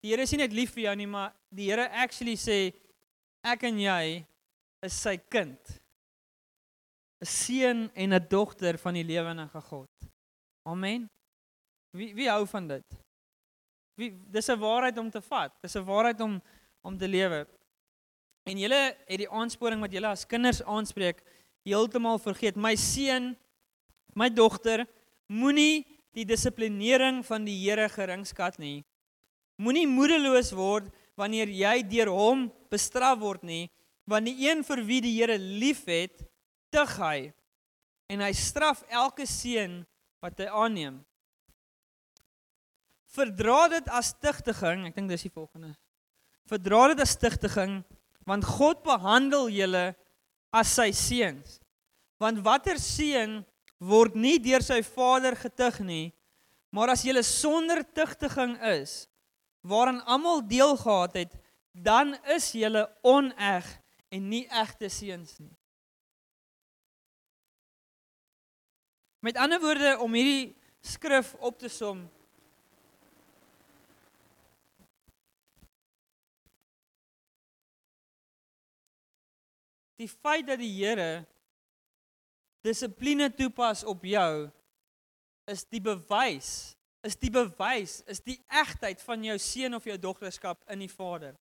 [0.03, 2.73] die Here nie net lief vir jou nie, maar die Here actually sê
[3.47, 4.25] ek en jy
[4.83, 5.79] is sy kind.
[7.23, 9.91] 'n Seun en 'n dogter van die lewende God.
[10.67, 11.07] Amen.
[11.95, 12.99] Wie wie hou van dit?
[13.97, 15.55] Wie dis 'n waarheid om te vat.
[15.62, 16.43] Dis 'n waarheid om
[16.83, 17.47] om te lewe.
[18.48, 21.22] En julle het die aansporing wat julle as kinders aanspreek
[21.66, 22.59] heeltemal vergeet.
[22.59, 23.33] My seun,
[24.18, 24.85] my dogter,
[25.31, 28.83] moenie die dissiplinering van die Here geringskat nie.
[29.62, 33.68] Moenie moedeloos word wanneer jy deur hom bestraf word nie,
[34.09, 36.24] want die een vir wie die Here liefhet,
[36.72, 37.31] tug hy
[38.12, 39.83] en hy straf elke seun
[40.24, 41.00] wat hy aanneem.
[43.12, 45.74] Verdra dit as tugtiging, ek dink dis die volgende.
[46.48, 47.81] Verdra dit as tugtiging
[48.28, 49.92] want God behandel julle
[50.54, 51.58] as sy seuns.
[52.22, 53.40] Want watter seun
[53.82, 56.12] word nie deur sy vader getug nie,
[56.70, 59.06] maar as jy sonder tugtiging is,
[59.66, 61.32] waaraan almal deel gehad het,
[61.72, 62.70] dan is jy
[63.02, 63.66] oneg
[64.12, 65.52] en nie egte seuns nie.
[69.22, 72.02] Met ander woorde om hierdie skrif op te som,
[80.03, 81.25] die feit dat die Here
[82.67, 84.51] dissipline toepas op jou
[85.51, 90.61] is die bewys is die bewys is die egtheid van jou seun of jou dogterskap
[90.71, 91.35] in die Vader.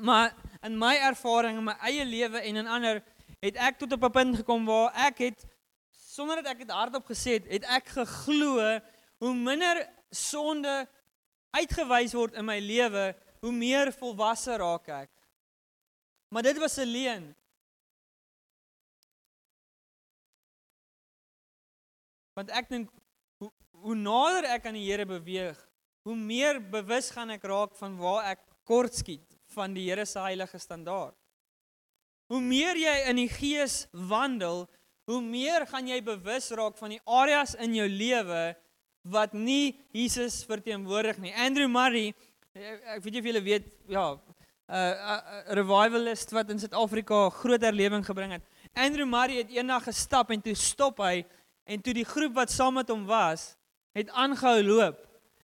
[0.00, 0.32] Maar
[0.64, 3.02] in my ervaring in my eie lewe en in ander
[3.44, 5.44] het ek tot op 'n punt gekom waar ek het
[5.92, 8.80] sonder dat ek dit hardop gesê het, het ek geglo
[9.20, 10.88] hoe minder sonde
[11.50, 15.19] uitgewys word in my lewe, hoe meer volwasse raak ek.
[16.30, 17.36] Maar dit was 'n leuen.
[22.32, 22.90] Want ek dink
[23.38, 25.58] hoe hoe nader ek aan die Here beweeg,
[26.02, 30.58] hoe meer bewus gaan ek raak van waar ek kortskiet van die Here se heilige
[30.58, 31.16] standaard.
[32.30, 34.68] Hoe meer jy in die gees wandel,
[35.10, 38.54] hoe meer gaan jy bewus raak van die areas in jou lewe
[39.02, 41.32] wat nie Jesus verteenwoordig nie.
[41.34, 42.12] Andrew Murray,
[42.54, 44.04] ek weet jy of julle weet, ja,
[44.70, 45.18] uh,
[45.58, 48.44] revivalist wat in Suid-Afrika groot herlewing gebring het.
[48.74, 51.24] Andrew Murray het eendag gestap en toe stop hy
[51.66, 53.54] en toe die groep wat saam met hom was,
[53.94, 55.00] het aangehou loop.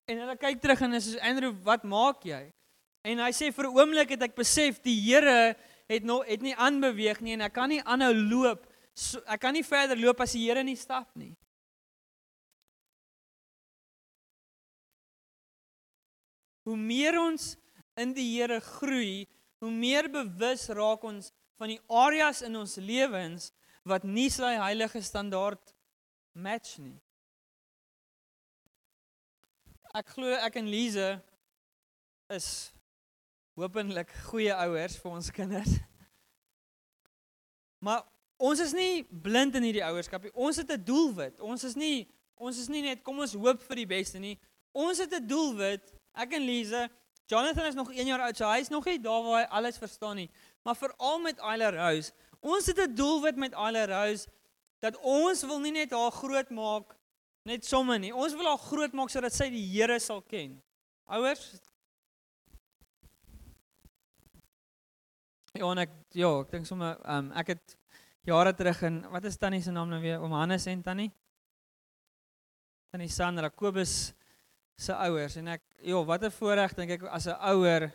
[0.07, 2.45] En hulle kyk terug en is soos Andrew, wat maak jy?
[3.07, 6.55] En hy sê vir 'n oomblik het ek besef die Here het nog het nie
[6.55, 8.67] aanbeweeg nie en ek kan nie aanhou loop.
[8.95, 11.37] So, ek kan nie verder loop as die Here nie stap nie.
[16.65, 17.57] Hoe meer ons
[17.97, 19.27] in die Here groei,
[19.59, 23.51] hoe meer bewus raak ons van die areas in ons lewens
[23.87, 25.73] wat nie sy heilige standaard
[26.37, 26.99] match nie.
[29.97, 31.07] Ek glo ek en Lize
[32.35, 32.49] is
[33.57, 35.79] hopelik goeie ouers vir ons kinders.
[37.81, 38.03] Maar
[38.37, 40.35] ons is nie blind in hierdie ouerskap nie.
[40.35, 41.41] Ons het 'n doelwit.
[41.41, 44.39] Ons is nie ons is nie net kom ons hoop vir die beste nie.
[44.75, 45.95] Ons het 'n doelwit.
[46.13, 46.91] Ek en Lize
[47.27, 49.79] Jonathan is nog 1 jaar oud, so hy is nog nie daar waar hy alles
[49.79, 50.29] verstaan nie.
[50.63, 54.29] Maar veral met Isla Rose, ons het 'n doelwit met Isla Rose
[54.79, 56.97] dat ons wil nie net haar groot maak
[57.43, 58.15] net somme nie.
[58.15, 60.63] Ons wil haar groot maak sodat sy die Here sal ken.
[61.07, 61.61] Ouers
[65.57, 67.77] Ja, ek ja, ek dink sommer um, ek het
[68.29, 70.21] jare terug in wat is tannie se naam nou weer?
[70.21, 71.09] Om Hannes en tannie.
[72.93, 74.13] Tannie Sandra Kobus
[74.77, 77.93] se ouers en ek ja, wat 'n voorreg dink ek as 'n ouer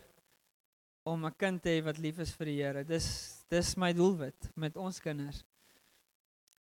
[1.05, 2.83] om 'n kind te hê wat lief is vir die Here.
[2.83, 5.43] Dis dis my doelwit met ons kinders.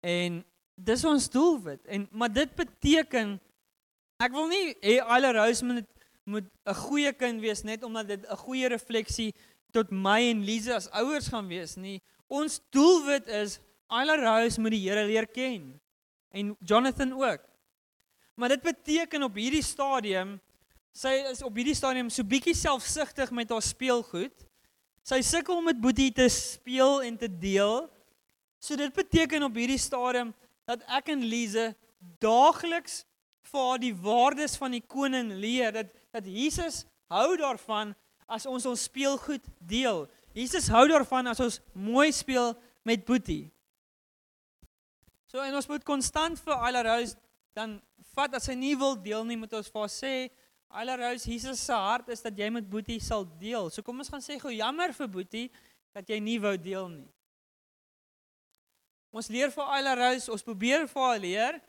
[0.02, 0.43] En
[0.76, 1.86] dis ons doelwit.
[1.86, 3.39] En maar dit beteken
[4.19, 5.88] ek wil nie hê alle Rose moet
[6.24, 9.34] moet 'n goeie kind wees net omdat dit 'n goeie refleksie
[9.71, 12.02] tot my en Lize as ouers gaan wees nie.
[12.28, 15.80] Ons doelwit is Ayla Rose moet die Here leer ken
[16.32, 17.51] en Jonathan ook.
[18.41, 20.39] Maar dit beteken op hierdie stadium
[20.97, 24.34] sy is op hierdie stadium so bietjie selfsugtig met haar speelgoed.
[25.06, 27.86] Sy sukkel om met Boetie te speel en te deel.
[28.58, 30.34] So dit beteken op hierdie stadium
[30.65, 31.69] dat ek en Lize
[32.17, 33.04] daagliks
[33.51, 36.82] vir haar die waardes van die koning leer dat dat Jesus
[37.13, 37.93] hou daarvan
[38.25, 40.08] as ons ons speelgoed deel.
[40.34, 43.51] Jesus hou daarvan as ons mooi speel met Boetie.
[45.30, 47.19] So en ons moet konstant vir Ayla Rose
[47.56, 47.80] dan
[48.16, 50.14] vat as hy nie wil deel nie, moet ons vir haar sê,
[50.72, 53.68] Ayla Rose, Jesus se hart is dat jy met Boetie sal deel.
[53.70, 55.49] So kom ons gaan sê gou jammer vir Boetie
[55.91, 57.10] dat jy nie wou deel nie.
[59.12, 61.60] Ons leer vir Ayla Rose, ons probeer vir haar leer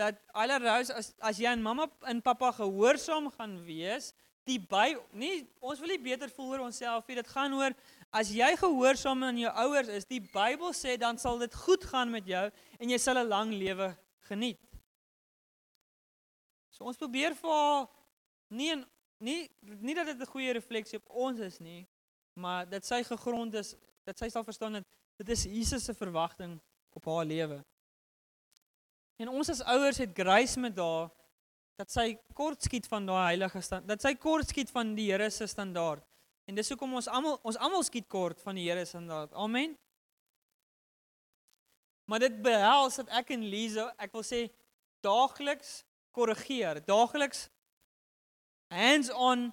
[0.00, 4.14] dat Ayla Rose as as jy en mamma en pappa gehoorsaam gaan wees,
[4.48, 7.18] die by nie ons wil nie beter voel oor onsself nie.
[7.20, 7.76] Dit gaan oor
[8.16, 12.08] as jy gehoorsaam aan jou ouers is, die Bybel sê dan sal dit goed gaan
[12.14, 12.46] met jou
[12.80, 13.92] en jy sal 'n lang lewe
[14.30, 14.67] geniet.
[16.78, 17.88] So ons probeer vir haar
[18.54, 18.72] nie
[19.18, 19.48] nie
[19.82, 21.86] nie dat dit 'n goeie refleksie op ons is nie,
[22.34, 23.74] maar dat sy gegrond is,
[24.06, 24.86] dat sy sal verstaan dat
[25.18, 26.60] dit is Jesus se verwagting
[26.94, 27.64] op haar lewe.
[29.18, 31.10] En ons as ouers het grace met haar
[31.78, 35.30] dat sy kort skiet van daai heilige stand, dat sy kort skiet van die Here
[35.30, 36.02] se standaard.
[36.46, 39.34] En dis hoekom ons almal ons almal skiet kort van die Here se standaard.
[39.34, 39.76] Amen.
[42.08, 44.46] Maar dit behels dat ek en Lize, ek wil sê
[45.04, 47.48] daagliks korrigeer, daagliks
[48.72, 49.48] hands on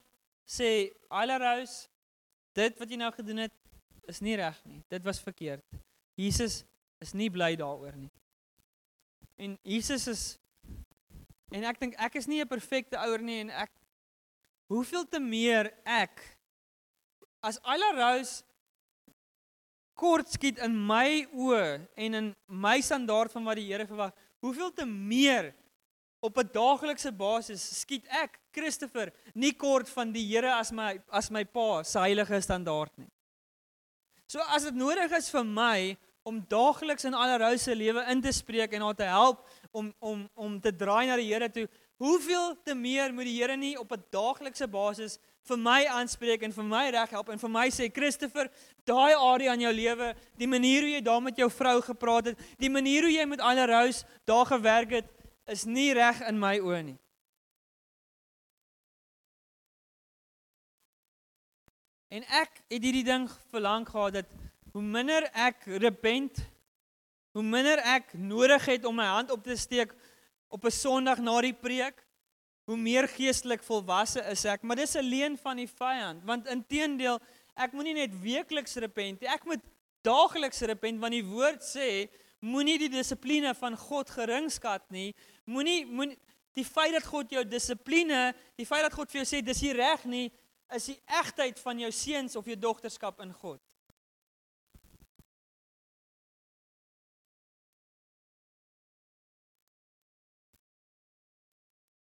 [0.46, 1.88] sê Ailerose,
[2.56, 3.54] dit wat jy nou gedoen het
[4.12, 4.82] is nie reg nie.
[4.92, 5.64] Dit was verkeerd.
[6.20, 6.64] Jesus
[7.04, 8.12] is nie bly daaroor nie.
[9.42, 10.24] En Jesus is
[11.56, 13.72] en ek dink ek is nie 'n perfekte ouer nie en ek
[14.72, 16.22] hoeveel te meer ek
[17.44, 18.44] as Ayla Rose
[19.94, 24.74] kort skiet in my oë en in my standaard van wat die Here verwag, hoeveel
[24.74, 25.54] te meer
[26.20, 31.30] op 'n daaglikse basis skiet ek Christopher nie kort van die Here as my as
[31.30, 33.08] my pa se heilige standaard nie.
[34.28, 38.32] So as dit nodig is vir my om daagliks in allerhou se lewe in te
[38.34, 41.68] spreek en haar te help om om om te draai na die Here toe,
[42.02, 46.52] hoeveel te meer moet die Here nie op 'n daaglikse basis vir my aanspreek en
[46.52, 48.50] vir my reg help en vir my sê Christopher,
[48.86, 52.40] daai area in jou lewe, die manier hoe jy daar met jou vrou gepraat het,
[52.58, 55.06] die manier hoe jy met ander rous daar gewerk het,
[55.46, 56.98] is nie reg in my oë nie.
[62.16, 64.34] En ek het hierdie ding verlang gehad dat
[64.74, 66.40] hoe minder ek repent,
[67.36, 69.94] hoe minder ek nodig het om my hand op te steek
[70.48, 72.06] op 'n Sondag na die preek,
[72.66, 77.20] hoe meer geestelik volwasse is ek, maar dis 'n leen van die vyand, want inteendeel,
[77.56, 79.62] ek moenie net weekliks repent nie, ek moet
[80.02, 82.10] daagliks repent want die woord sê
[82.46, 85.16] moenie die dissipline van God geringskat nie.
[85.46, 86.18] Moenie moenie
[86.56, 89.74] die feit dat God jou dissipline, die feit dat God vir jou sê dis nie
[89.76, 90.26] reg nie,
[90.74, 93.60] is die egtheid van jou seuns of jou dogterskap in God.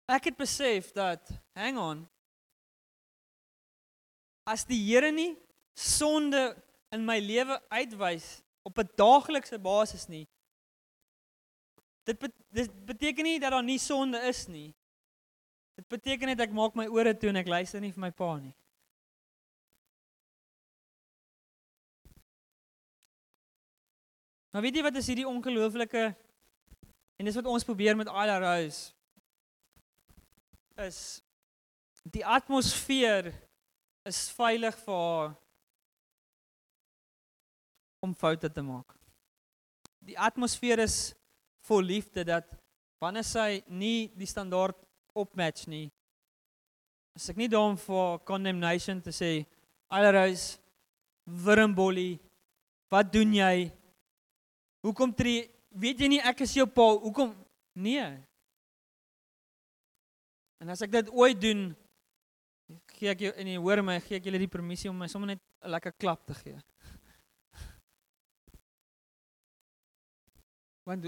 [0.07, 2.05] Ek het besef dat hang on
[4.47, 5.33] as die Here nie
[5.75, 6.53] sonde
[6.95, 10.23] in my lewe uitwys op 'n daaglikse basis nie
[12.07, 12.27] dit
[12.59, 14.69] dit beteken nie dat daar nie sonde is nie
[15.77, 18.31] dit beteken net ek maak my ore toe en ek luister nie vir my pa
[18.39, 18.55] nie
[24.55, 26.03] Nou weet jy wat is hierdie ongelooflike
[27.19, 28.87] en dis wat ons probeer met Ayla Rose
[30.81, 31.01] is
[32.15, 33.29] die atmosfeer
[34.07, 35.35] is veilig vir haar
[38.05, 38.93] om foute te maak.
[40.07, 40.97] Die atmosfeer is
[41.67, 42.47] vol liefde dat
[43.01, 44.79] wanneer sy nie die standaard
[45.17, 45.87] opmatch nie,
[47.17, 49.45] is ek nie daar om vir condemnation te sê,
[49.89, 50.59] "Alrys,
[51.25, 52.19] wurmbolly,
[52.91, 53.71] wat doen jy?
[54.83, 56.97] Hoekom tree weet jy nie ek is jou pa?
[56.97, 57.35] Hoekom
[57.75, 58.23] nee?"
[60.59, 61.75] En as ek dit ooit doen,
[62.97, 65.27] gee ek jou en jy hoor my, gee ek julle die permissie om my sommer
[65.27, 66.57] net 'n lekker klap te gee.
[70.87, 71.03] Want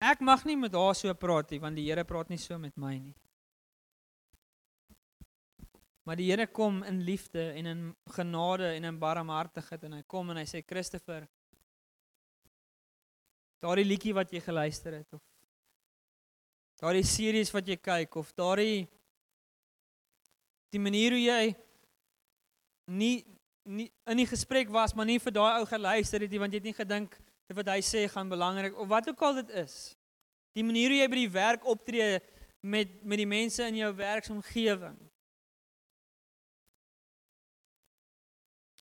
[0.00, 2.76] ek mag nie met haar so praat nie, want die Here praat nie so met
[2.80, 3.16] my nie.
[6.08, 7.82] Maar die Here kom in liefde en in
[8.16, 11.28] genade en in barmhartigheid en hy kom en hy sê Christopher
[13.60, 15.20] Daardie liedjie wat jy geluister het of
[16.80, 18.86] daardie series wat jy kyk of daardie
[20.72, 21.42] die manier hoe jy
[23.00, 23.16] nie
[23.70, 26.62] nie in die gesprek was maar nie vir daai ou geluister het nie want jy
[26.62, 27.18] het nie gedink
[27.50, 29.76] dit wat hy sê gaan belangrik of wat ook al dit is
[30.56, 32.18] die manier hoe jy by die werk optree
[32.62, 34.98] met met die mense in jou werksomgewing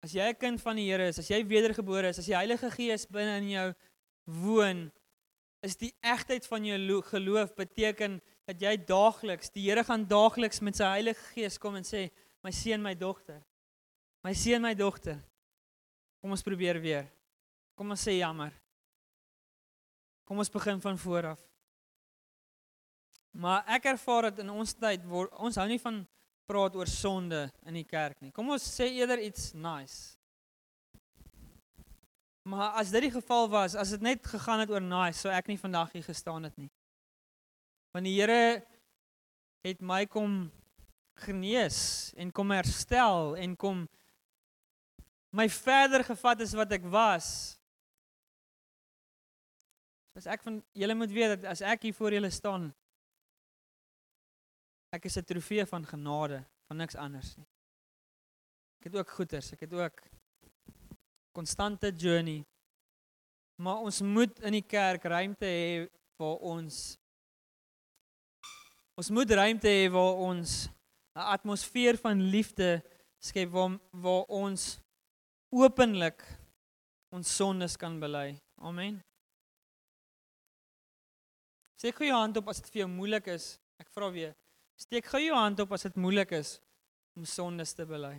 [0.05, 2.71] as jy 'n kind van die Here is as jy wedergebore is as die Heilige
[2.71, 3.69] Gees binne in jou
[4.25, 4.91] woon
[5.63, 10.79] is die egtheid van jou geloof beteken dat jy daagliks, die Here gaan daagliks met
[10.79, 12.07] sy Heilige Gees kom en sê,
[12.45, 13.43] my seun, my dogter.
[14.25, 15.19] My seun, my dogter.
[16.23, 17.09] Kom ons probeer weer.
[17.79, 18.51] Kom ons sê jammer.
[20.27, 21.43] Kom ons begin van voor af.
[23.39, 26.01] Maar ek ervaar dat in ons tyd word ons hou nie van
[26.51, 28.33] praat oor sonde in die kerk nie.
[28.35, 30.17] Kom ons sê eerder iets nice.
[32.49, 35.51] Maar as dit die geval was, as dit net gegaan het oor nice, sou ek
[35.53, 36.71] nie vandag hier gestaan het nie.
[37.95, 38.65] Want die Here
[39.67, 40.49] het my kom
[41.29, 43.87] genees en kom herstel en kom
[45.31, 47.58] my verder gevat as wat ek was.
[50.19, 52.73] As ek van julle moet weet dat as ek hier voor julle staan
[54.91, 57.47] ek is 'n trofee van genade, van niks anders nie.
[58.81, 60.03] Ek het ook goeders, ek het ook
[61.33, 62.47] konstante journey.
[63.63, 66.99] Maar ons moet in die kerk ruimte hê waar ons
[68.99, 70.69] ons moet ruimte hê waar ons
[71.15, 72.83] 'n atmosfeer van liefde
[73.19, 74.81] skep waar waar ons
[75.51, 76.23] openlik
[77.11, 78.41] ons sondes kan bely.
[78.57, 79.08] Amen.
[81.79, 83.53] Steek gou jou hand op as dit vir jou moeilik is.
[83.79, 84.33] Ek vra weer.
[84.75, 86.57] Steek gou jou hand op as dit moeilik is
[87.15, 88.17] om sondes te bely.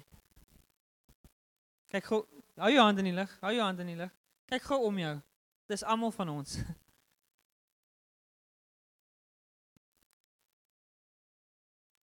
[1.92, 2.22] Kyk gou,
[2.56, 3.34] hou jou hand in die lug.
[3.44, 4.14] Hou jou hand in die lug.
[4.48, 5.16] Kyk gou om jou.
[5.68, 6.60] Dis almal van ons.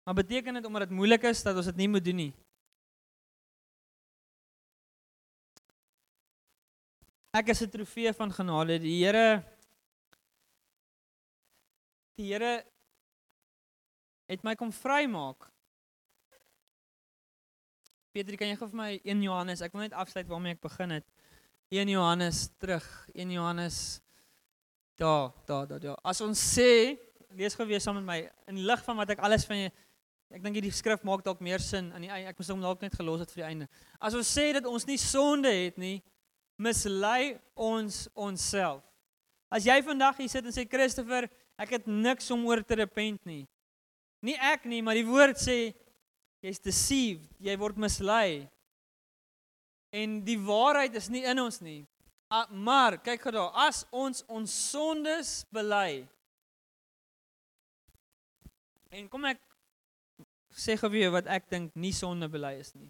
[0.03, 2.33] Maar beteken dit omdat dit moeilik is dat ons dit nie moet doen nie?
[7.31, 8.81] Ek is 'n trofee van genade.
[8.83, 9.45] Die Here
[12.21, 12.63] Die Here
[14.29, 15.49] het my kom vrymaak.
[18.13, 20.99] Peter, kan jy gou vir my 1 Johannes, ek wil net afsluit waarmee ek begin
[20.99, 21.07] het.
[21.73, 22.85] 1 Johannes terug,
[23.15, 23.79] 1 Johannes
[25.01, 26.03] daar, daar, daar, daar.
[26.05, 26.99] As ons sê,
[27.33, 28.19] lees gou weer saam met my
[28.53, 29.73] in lig van wat ek alles van jy
[30.33, 32.31] Ek dink hierdie skrif maak dalk meer sin aan die einde.
[32.31, 33.67] Ek moes hom dalk net gelos het vir die einde.
[34.01, 35.99] As ons sê dat ons nie sonde het nie,
[36.57, 38.81] mislei ons onsself.
[39.53, 41.29] As jy vandag hier sit en sê Christopher,
[41.61, 43.45] ek het niks om oor te repent nie.
[44.23, 45.73] Nie ek nie, maar die woord sê
[46.43, 48.47] jy's deceived, jy word mislei.
[49.93, 51.83] En die waarheid is nie in ons nie.
[52.49, 56.07] Maar kyk gou daar, as ons ons sondes bely.
[58.93, 59.43] En kom ek
[60.57, 62.89] sê gou weer wat ek dink nie sonde bely is nie.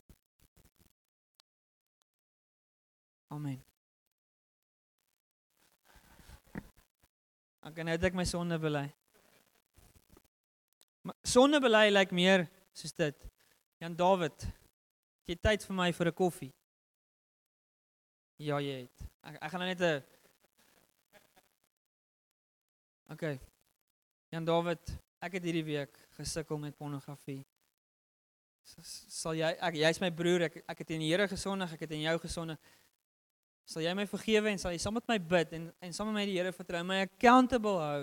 [3.33, 3.59] Amen.
[7.63, 8.89] Ek kan net ek my sonde bely.
[11.27, 13.29] Sonde bely lyk like meer soos dit.
[13.83, 14.47] Jan Dawid,
[15.27, 16.53] jy tyd vir my vir 'n koffie.
[18.39, 19.07] Ja, jy het.
[19.23, 20.03] Ek ek gaan nou net 'n
[23.13, 23.39] OK.
[24.33, 27.45] Jan Dawid, ek het hierdie week gesukkel met pornografie.
[28.65, 31.91] Sal jy ek jy's my broer, ek ek het in die Here gesondig, ek het
[31.91, 32.59] in jou gesondig.
[33.73, 36.21] Sal jy my vergewe en sal jy saam met my bid en en saam met
[36.21, 38.03] my die Here vertrou, my accountable hou.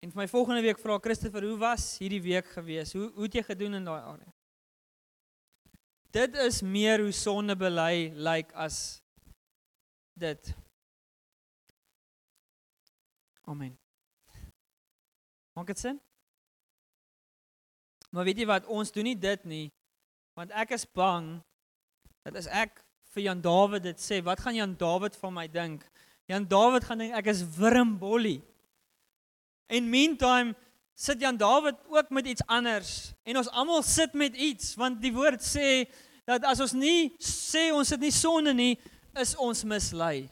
[0.00, 2.94] En vir my volgende week vra Christopher, hoe was hierdie week gewees?
[2.96, 4.32] Hoe hoe het jy gedoen in daai area?
[6.14, 9.02] Dit is meer hoe sonde bely lyk like as
[10.16, 10.54] dit.
[13.44, 13.76] Amen.
[15.52, 16.00] Maak dit sin?
[18.08, 19.66] Maar weet jy wat, ons doen nie dit nie.
[20.38, 21.34] Want ek is bang
[22.24, 22.80] dat as ek
[23.14, 25.84] vir Jan Dawid dit sê, wat gaan Jan Dawid van my dink?
[26.28, 28.40] Jan Dawid gaan dink ek is wurmbollie.
[29.68, 30.54] En meantime
[30.98, 35.12] sit Jan Dawid ook met iets anders en ons almal sit met iets want die
[35.14, 35.86] woord sê
[36.28, 38.74] dat as ons nie sê ons het nie sonde nie,
[39.16, 40.28] is ons mislei.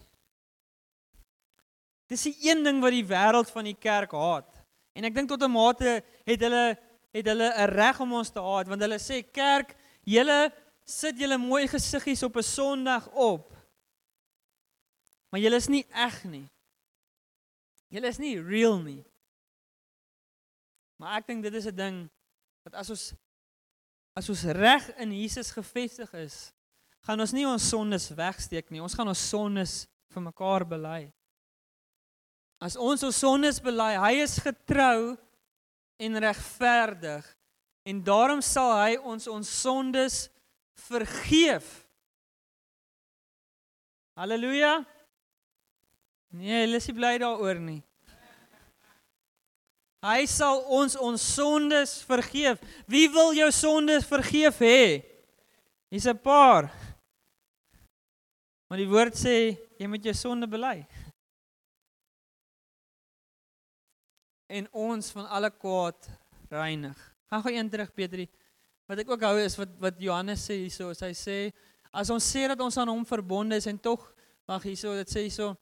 [2.11, 4.51] Dis die een ding wat die wêreld van die kerk haat.
[4.95, 6.77] En ek dink tot 'n mate het hulle
[7.17, 9.75] het hulle 'n reg om ons te haat want hulle sê kerk,
[10.05, 10.53] julle
[10.87, 13.53] sit julle mooi gesiggies op 'n Sondag op.
[15.31, 16.49] Maar julle is nie eg nie.
[17.89, 19.05] Julle is nie real nie.
[20.97, 22.11] Maar ek dink dit is 'n ding
[22.65, 23.15] dat as ons
[24.17, 26.53] as ons reg in Jesus gefestig is,
[27.01, 28.81] gaan ons nie ons sondes wegsteek nie.
[28.81, 31.13] Ons gaan ons sondes vir mekaar bely.
[32.59, 35.19] As ons ons sondes bely, hy is getrou
[36.01, 37.37] en regverdig
[37.85, 40.31] en daarom sal hy ons ons sondes
[40.77, 41.89] vergeef.
[44.17, 44.85] Halleluja.
[46.37, 47.83] Nee, hulle is nie bly daaroor nie.
[50.07, 52.61] Hy sal ons ons sondes vergeef.
[52.87, 55.03] Wie wil jou sondes vergeef hê?
[55.91, 56.71] Hier's 'n paar.
[58.69, 60.87] Maar die woord sê jy moet jou sonde bely.
[64.49, 66.09] En ons van alle kwaad
[66.51, 66.99] reinig.
[67.31, 68.29] Gaan gou een terug Petrie.
[68.87, 71.39] Wat ek ook hou is wat wat Johannes sê hierso, hy sê
[71.91, 74.05] as ons sê dat ons aan hom verbonde is en tog
[74.47, 75.55] wag hierso, dit sê hierso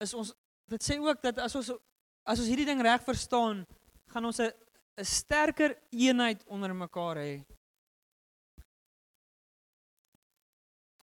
[0.00, 0.32] is ons
[0.70, 1.72] dit sê ook dat as ons
[2.24, 3.64] as ons hierdie ding reg verstaan,
[4.12, 4.52] gaan ons 'n
[5.00, 7.44] 'n sterker eenheid onder mekaar hê.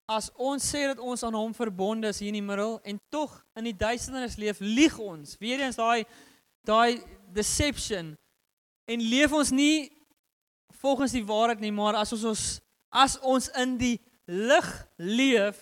[0.07, 3.45] As ons sê dat ons aan hom verbonde is hier in die middel en tog
[3.57, 5.37] in die duisternis leef, lieg ons.
[5.41, 6.07] Weereens daai
[6.67, 7.03] daai
[7.35, 8.17] deception
[8.87, 9.96] en leef ons nie
[10.81, 12.45] volgens die waarheid nie, maar as ons ons
[12.97, 13.97] as ons in die
[14.27, 15.59] lig leef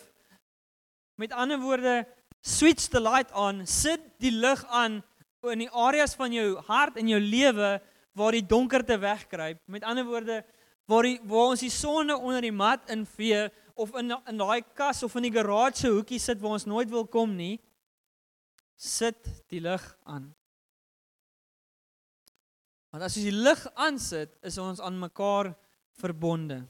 [1.18, 2.04] met ander woorde
[2.44, 5.00] switch the light on, sit die lig aan
[5.52, 7.76] in die areas van jou hart en jou lewe
[8.16, 9.60] waar die donkerte wegkruip.
[9.68, 10.42] Met ander woorde
[10.88, 15.02] waar die waar ons die sonde onder die mat invee of in in daai kas
[15.02, 17.58] of in die garage hoekie sit waar ons nooit wil kom nie.
[18.76, 20.34] sit die lig aan.
[22.94, 25.48] Want as jy die lig aansit, is ons aan mekaar
[25.98, 26.60] verbonde.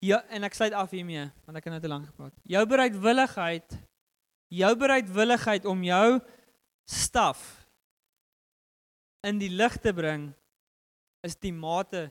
[0.00, 2.38] Ja, en ek sluit af hiermee, want ek het nou te lank gepraat.
[2.48, 3.76] Jou bereidwilligheid,
[4.56, 6.06] jou bereidwilligheid om jou
[6.88, 7.42] staf
[9.28, 10.30] in die lig te bring
[11.20, 12.06] is die mate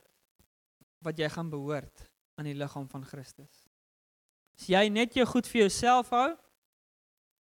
[1.02, 2.06] wat jy gaan behoort
[2.38, 3.66] aan die liggaam van Christus.
[4.62, 6.30] As jy net jou goed vir jouself hou,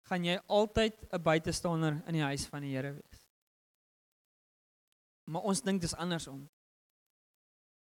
[0.08, 3.11] gaan jy altyd 'n buitestander in die huis van die Here wees.
[5.26, 6.50] Maar ons dink dis andersom.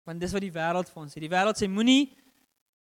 [0.07, 1.21] Want dis wat die wêreld vir ons sê.
[1.21, 2.15] Die wêreld sê moenie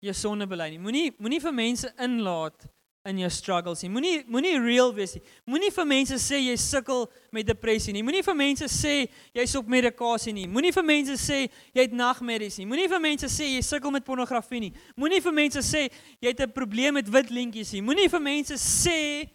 [0.05, 0.83] jou sonde bely nie.
[0.83, 2.67] Moenie moenie vir mense inlaat
[3.09, 3.91] in jou struggles nie.
[3.93, 5.23] Moenie moenie real wees nie.
[5.49, 7.05] Moenie vir mense sê jy sukkel
[7.37, 8.05] met depressie nie.
[8.05, 8.95] Moenie vir mense sê
[9.37, 10.47] jy's op medikasie nie.
[10.49, 12.69] Moenie vir mense sê jy het nagmerries nie.
[12.69, 14.73] Moenie vir mense sê jy sukkel met pornografie nie.
[14.97, 15.87] Moenie vir mense sê
[16.21, 17.83] jy het 'n probleem met wit lintjies nie.
[17.83, 19.29] Moenie vir mense sê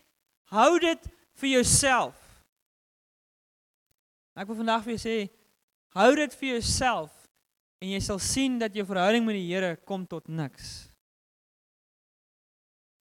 [0.50, 1.00] hou dit
[1.38, 2.19] vir jouself.
[4.40, 5.16] Ek wil vandag vir jou sê
[5.98, 7.12] hou dit vir jouself
[7.84, 10.88] en jy sal sien dat jou verhouding met die Here kom tot niks.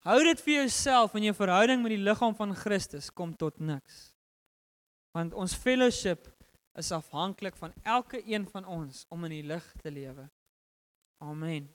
[0.06, 4.08] Hou dit vir jouself en jou verhouding met die liggaam van Christus kom tot niks.
[5.14, 6.26] Want ons fellowship
[6.78, 10.26] is afhanklik van elke een van ons om in die lig te lewe.
[11.22, 11.66] Amen.